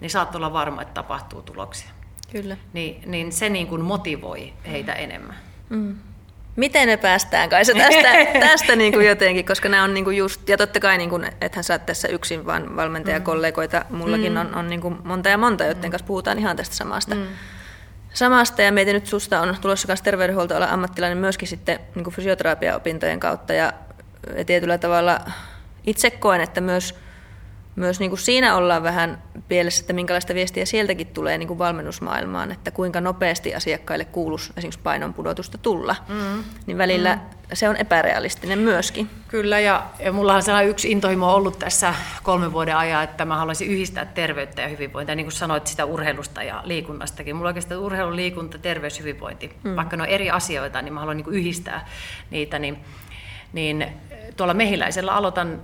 [0.00, 1.90] niin saat olla varma, että tapahtuu tuloksia.
[2.32, 2.56] Kyllä.
[2.72, 5.36] Niin, niin se niin kuin motivoi heitä enemmän.
[5.68, 5.96] Mm.
[6.56, 8.08] Miten me päästään kai se tästä,
[8.48, 11.26] tästä niin kuin jotenkin, koska nämä on niin kuin just, ja totta kai, niin kuin,
[11.40, 14.40] ethän sä tässä yksin, vaan valmentajakollegoita, mullakin mm.
[14.40, 15.90] on, on niin kuin monta ja monta, joiden mm.
[15.90, 17.14] kanssa puhutaan ihan tästä samasta.
[17.14, 17.26] Mm
[18.12, 23.52] samasta ja mietin nyt susta on tulossa myös terveydenhuoltoalan ammattilainen myöskin sitten niin fysioterapiaopintojen kautta.
[23.52, 23.72] Ja,
[24.36, 25.20] ja tietyllä tavalla
[25.86, 26.94] itse koen, että myös
[27.76, 32.52] myös niin kuin siinä ollaan vähän pielessä, että minkälaista viestiä sieltäkin tulee niin kuin valmennusmaailmaan,
[32.52, 35.96] että kuinka nopeasti asiakkaille kuuluisi esimerkiksi painon pudotusta tulla.
[36.08, 36.44] Mm.
[36.66, 37.20] Niin välillä mm.
[37.52, 39.10] se on epärealistinen myöskin.
[39.28, 43.36] Kyllä, ja, ja mulla on sellainen yksi intohimo ollut tässä kolmen vuoden ajan, että mä
[43.36, 47.36] haluaisin yhdistää terveyttä ja hyvinvointia, niin kuin sanoit sitä urheilusta ja liikunnastakin.
[47.36, 49.76] Mulla oikeastaan urheilu, liikunta, terveys, hyvinvointi, mm.
[49.76, 51.88] vaikka ne on eri asioita, niin mä haluan niin kuin yhdistää
[52.30, 52.78] niitä, niin,
[53.52, 53.86] niin
[54.36, 55.60] tuolla mehiläisellä aloitan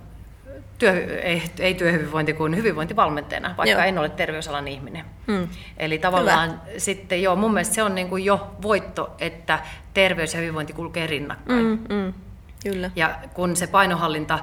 [0.79, 3.83] työ, ei, ei työhyvinvointi kuin hyvinvointivalmentajana, vaikka joo.
[3.83, 5.05] en ole terveysalan ihminen.
[5.27, 5.49] Hmm.
[5.77, 6.79] Eli tavallaan Hyvä.
[6.79, 9.59] sitten joo, mun mielestä se on niin kuin jo voitto, että
[9.95, 11.61] terveys ja hyvinvointi kulkee rinnakkain.
[11.61, 12.13] Hmm, hmm.
[12.63, 12.91] Kyllä.
[12.97, 14.39] Ja kun se painohallinta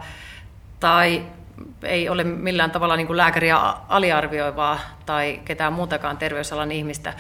[0.80, 1.26] tai
[1.84, 3.58] ei ole millään tavalla niin kuin lääkäriä
[3.90, 7.14] aliarvioivaa tai ketään muutakaan terveysalan ihmistä,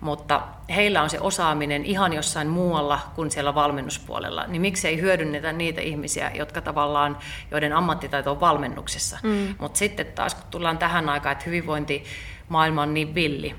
[0.00, 0.42] mutta
[0.74, 6.30] heillä on se osaaminen ihan jossain muualla kuin siellä valmennuspuolella, niin miksei hyödynnetä niitä ihmisiä,
[6.34, 7.18] jotka tavallaan,
[7.50, 9.18] joiden ammattitaito on valmennuksessa.
[9.22, 9.54] Mm.
[9.58, 13.54] Mutta sitten taas kun tullaan tähän aikaan, että hyvinvointimaailma on niin villi,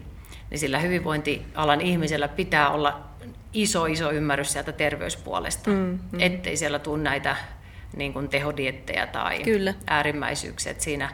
[0.50, 3.02] niin sillä hyvinvointialan ihmisellä pitää olla
[3.54, 6.20] iso, iso ymmärrys sieltä terveyspuolesta, mm, mm.
[6.20, 7.36] ettei siellä tule näitä
[7.96, 9.74] niin kuin tehodiettejä tai Kyllä.
[9.88, 10.72] äärimmäisyyksiä.
[10.72, 11.10] Että siinä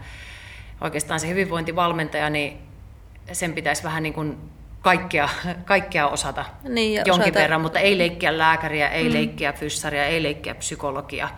[0.81, 2.57] oikeastaan se hyvinvointivalmentaja, niin
[3.31, 4.37] sen pitäisi vähän niin kuin
[4.81, 5.29] kaikkea,
[5.65, 7.39] kaikkea osata niin, jonkin osata...
[7.39, 9.13] verran, mutta ei leikkiä lääkäriä, ei mm.
[9.13, 11.29] leikkiä fyssaria, ei leikkiä psykologia,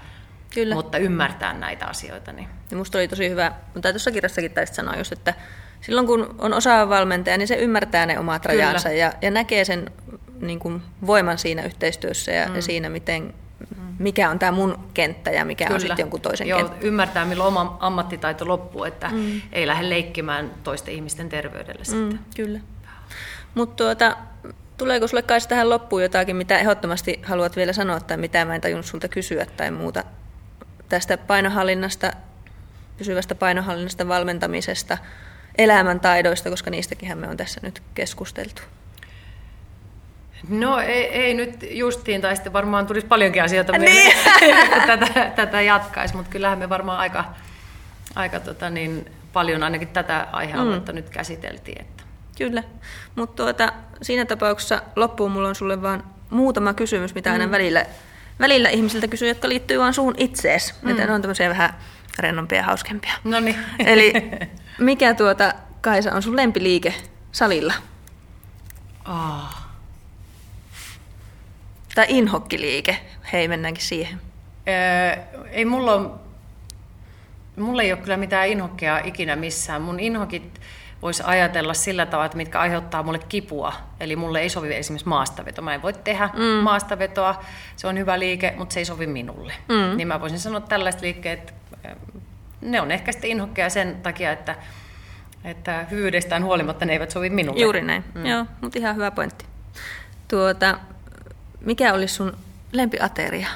[0.54, 0.76] Kyllä.
[0.76, 2.32] mutta ymmärtää näitä asioita.
[2.32, 2.48] Niin.
[2.72, 5.34] Ja musta oli tosi hyvä, mutta tuossa kirjassakin taisit sanoa just, että
[5.82, 9.92] silloin kun on osaava valmentaja, niin se ymmärtää ne omat rajansa ja, ja näkee sen
[10.42, 12.56] niin kuin, voiman siinä yhteistyössä ja, mm.
[12.56, 13.34] ja siinä, miten
[14.00, 15.76] mikä on tämä mun kenttä ja mikä Kyllä.
[15.76, 16.88] on sitten jonkun toisen Joo, kenttä.
[16.88, 19.41] Ymmärtää, milloin oma ammattitaito loppuu, että mm.
[19.52, 22.20] ei lähde leikkimään toisten ihmisten terveydellä mm, sitten.
[22.36, 22.60] Kyllä.
[23.56, 24.18] Mutta tuota,
[24.78, 28.62] tuleeko sulle kai tähän loppuun jotakin, mitä ehdottomasti haluat vielä sanoa tai mitä mä en
[28.62, 30.04] tajunnut sulta kysyä tai muuta
[30.89, 32.12] tästä painohallinnasta
[33.00, 34.97] pysyvästä painohallinnasta, valmentamisesta,
[35.58, 38.62] elämäntaidoista, koska niistäkin me on tässä nyt keskusteltu.
[40.50, 44.14] No ei, ei nyt justiin, tai sitten varmaan tulisi paljonkin asioita niin.
[44.74, 47.26] kun tätä, tätä jatkaisi, mutta kyllähän me varmaan aika,
[48.16, 50.96] aika tota niin, paljon ainakin tätä aihealuetta mm.
[50.96, 51.82] nyt käsiteltiin.
[51.82, 52.04] Että.
[52.38, 52.64] Kyllä,
[53.16, 57.52] mutta tuota, siinä tapauksessa loppuun mulla on sulle vain muutama kysymys, mitä aina mm.
[57.52, 57.86] välillä,
[58.40, 60.76] välillä ihmisiltä kysyy, jotka liittyy vain suun itsees.
[60.82, 60.90] Mm.
[60.90, 61.74] Että ne on tämmöisiä vähän
[62.20, 63.14] rennompia ja hauskempia.
[63.24, 63.56] No niin.
[63.86, 64.14] Eli
[64.80, 66.94] mikä tuota, Kaisa, on sun lempiliike
[67.32, 67.74] salilla?
[69.10, 69.68] Oh.
[72.00, 72.97] Tai inhokkiliike.
[73.34, 74.22] Hei, mennäänkin siihen.
[74.68, 76.10] Öö, ei mulla ole,
[77.56, 79.82] mulla ei ole kyllä mitään inhokkia ikinä missään.
[79.82, 80.62] Mun inhokit
[81.02, 83.74] voisi ajatella sillä tavalla, että mitkä aiheuttaa mulle kipua.
[84.00, 85.62] Eli mulle ei sovi esimerkiksi maastaveto.
[85.62, 86.64] Mä en voi tehdä mm.
[86.64, 87.43] maastavetoa,
[87.76, 89.54] se on hyvä liike, mutta se ei sovi minulle.
[89.70, 89.97] Mm.
[89.97, 91.54] Niin mä voisin sanoa tällaiset liikkeet,
[92.62, 94.56] ne on ehkä sitten inhokkeja sen takia, että,
[95.43, 97.62] että hyvyydestään huolimatta ne eivät sovi minulle.
[97.62, 98.26] Juuri näin, mm.
[98.26, 99.45] joo, mutta ihan hyvä pointti.
[100.28, 100.80] Tuota,
[101.62, 102.38] mikä olisi sun
[102.72, 103.47] lempiateria,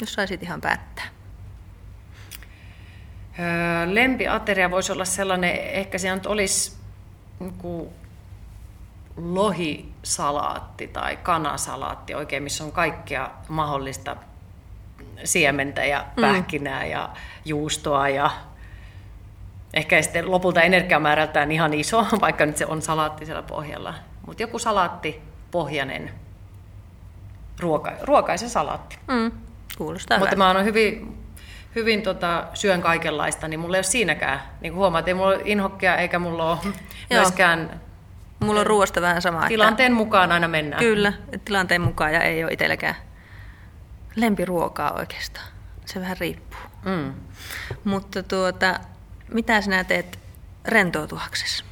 [0.00, 1.04] jos saisit ihan päättää?
[3.86, 6.76] lempiateria voisi olla sellainen, ehkä se nyt olisi
[7.40, 7.88] niin
[9.16, 14.16] lohisalaatti tai kanasalaatti oikein, missä on kaikkea mahdollista
[15.24, 16.20] siementä ja mm.
[16.20, 16.90] pähkinää mm.
[16.90, 17.10] ja
[17.44, 18.30] juustoa ja
[19.74, 23.94] ehkä sitten lopulta energiamäärältään ihan iso, vaikka nyt se on salaatti siellä pohjalla.
[24.26, 26.10] Mutta joku salaatti pohjainen
[27.60, 28.98] ruoka, ruokaisen salaatti.
[29.08, 29.32] Mm.
[29.78, 31.18] Kuulostaa Mutta mä oon hyvin
[31.74, 34.42] hyvin tota, syön kaikenlaista, niin mulla ei ole siinäkään.
[34.60, 36.58] Niin kuin huomaat, ei mulla ole inhokkia eikä mulla ole
[37.10, 37.80] myöskään...
[38.40, 39.48] Mulla on ruoasta vähän sama.
[39.48, 39.96] Tilanteen että...
[39.96, 40.82] mukaan aina mennään.
[40.82, 41.12] Kyllä,
[41.44, 42.94] tilanteen mukaan ja ei ole itselläkään
[44.16, 45.46] lempiruokaa oikeastaan.
[45.84, 46.60] Se vähän riippuu.
[46.84, 47.14] Mm.
[47.84, 48.80] Mutta tuota,
[49.28, 50.18] mitä sinä teet
[50.64, 51.64] rentoutuaksesi?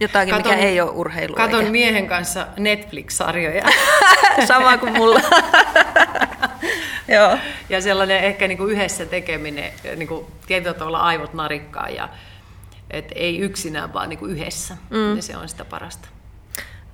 [0.00, 1.36] Jotakin, katon, mikä ei ole urheilua.
[1.36, 1.72] Katon eikä.
[1.72, 3.64] miehen kanssa Netflix-sarjoja.
[4.48, 5.20] Sama kuin mulla.
[7.14, 7.38] Joo.
[7.68, 12.08] Ja sellainen ehkä niin kuin yhdessä tekeminen, niin kuin tietyllä tavalla aivot narikkaa ja
[12.90, 14.76] et ei yksinään, vaan niin kuin yhdessä.
[14.90, 15.16] Mm.
[15.16, 16.08] Ja se on sitä parasta.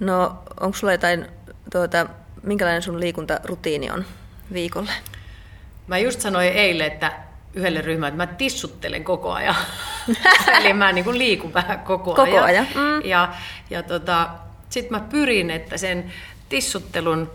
[0.00, 1.26] No, onko sulla jotain,
[1.72, 2.06] tuota,
[2.42, 4.04] minkälainen sun liikuntarutiini on
[4.52, 4.90] viikolle?
[5.86, 7.12] Mä just sanoin eilen, että
[7.54, 9.54] yhdelle ryhmälle, että mä tissuttelen koko ajan.
[10.60, 12.44] Eli mä niin kuin liikun vähän koko, koko ajan.
[12.44, 12.66] ajan.
[12.74, 13.08] Mm.
[13.08, 13.34] Ja,
[13.70, 14.30] ja tota,
[14.68, 16.12] sitten mä pyrin, että sen
[16.48, 17.30] tissuttelun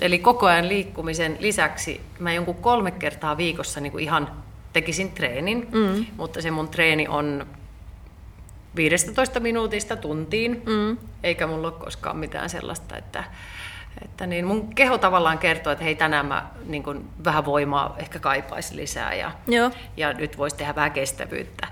[0.00, 4.30] Eli koko ajan liikkumisen lisäksi mä jonkun kolme kertaa viikossa niin kuin ihan
[4.72, 6.06] tekisin treenin, mm.
[6.16, 7.46] mutta se mun treeni on
[8.76, 10.96] 15 minuutista tuntiin, mm.
[11.22, 13.24] eikä mulla ole koskaan mitään sellaista, että,
[14.04, 18.18] että niin mun keho tavallaan kertoo, että hei tänään mä niin kuin vähän voimaa ehkä
[18.18, 19.70] kaipaisi lisää ja, Joo.
[19.96, 21.68] ja nyt voisi tehdä vähän kestävyyttä.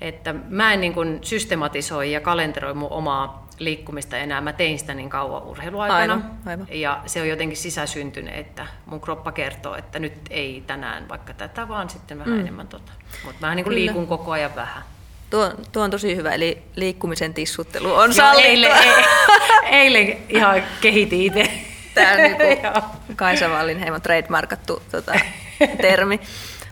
[0.00, 4.40] Että mä en niin kuin systematisoi ja kalenteroi mun omaa liikkumista enää.
[4.40, 6.14] Mä tein sitä niin kauan urheiluaikana.
[6.14, 6.66] Aivan, aivan.
[6.70, 11.68] Ja se on jotenkin sisäsyntynyt, että mun kroppa kertoo, että nyt ei tänään vaikka tätä,
[11.68, 12.40] vaan sitten vähän mm.
[12.40, 12.92] enemmän tota.
[13.24, 14.82] Mutta mä niin kuin liikun koko ajan vähän.
[15.32, 18.48] Tuo, tuo on tosi hyvä, eli liikkumisen tissuttelu on sallittua.
[18.48, 19.04] Eilen,
[19.80, 21.52] eilen ihan kehitin itse.
[21.94, 25.12] Tämä on niin Kaisa Wallinheimon trademarkattu tota,
[25.80, 26.20] termi.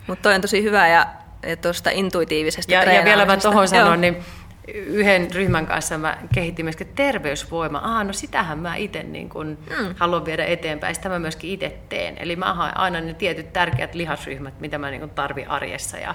[0.07, 1.07] Mutta toi on tosi hyvä ja,
[1.47, 4.17] ja tuosta intuitiivisesta ja, ja vielä mä tuohon sanon, niin
[4.75, 7.81] yhden ryhmän kanssa mä kehitin myöskin terveysvoima.
[7.85, 9.95] Ah, no sitähän mä itse niin kun mm.
[9.97, 10.95] haluan viedä eteenpäin.
[10.95, 12.18] Sitä mä myöskin itse teen.
[12.18, 16.14] Eli mä haen aina ne tietyt tärkeät lihasryhmät, mitä mä niin tarvin arjessa ja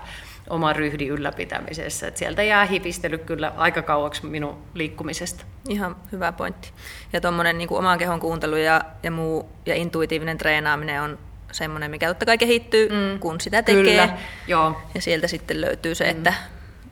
[0.50, 2.08] oman ryhdin ylläpitämisessä.
[2.08, 5.46] Et sieltä jää hipistely kyllä aika kauaksi minun liikkumisesta.
[5.70, 6.72] Ihan hyvä pointti.
[7.14, 11.18] Ja tuommoinen niin oman kehon kuuntelu ja, ja muu ja intuitiivinen treenaaminen on
[11.52, 13.20] semmoinen, mikä totta kai kehittyy, mm.
[13.20, 13.84] kun sitä tekee.
[13.84, 14.82] Kyllä, joo.
[14.96, 16.10] Ja sieltä sitten löytyy se, mm.
[16.10, 16.34] että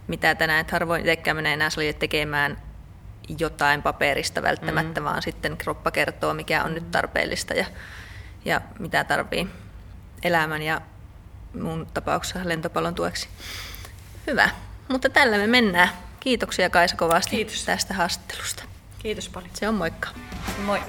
[0.08, 2.62] mitä tänään, että harvoin itsekään menee enää salille tekemään
[3.40, 5.06] jotain paperista välttämättä, mm.
[5.06, 7.66] vaan sitten kroppa kertoo, mikä on nyt tarpeellista ja,
[8.46, 9.48] ja mitä tarvii
[10.24, 10.82] elämän ja
[11.62, 13.30] mun tapauksessa lentopallon tueksi.
[14.28, 14.50] Hyvä,
[14.88, 15.90] mutta tällä me mennään.
[16.20, 17.66] Kiitoksia Kaisa kovasti Kiitos.
[17.66, 18.64] tästä haastattelusta.
[19.00, 19.52] Kiitos paljon.
[19.54, 20.10] Se on moikka.
[20.66, 20.82] Moi.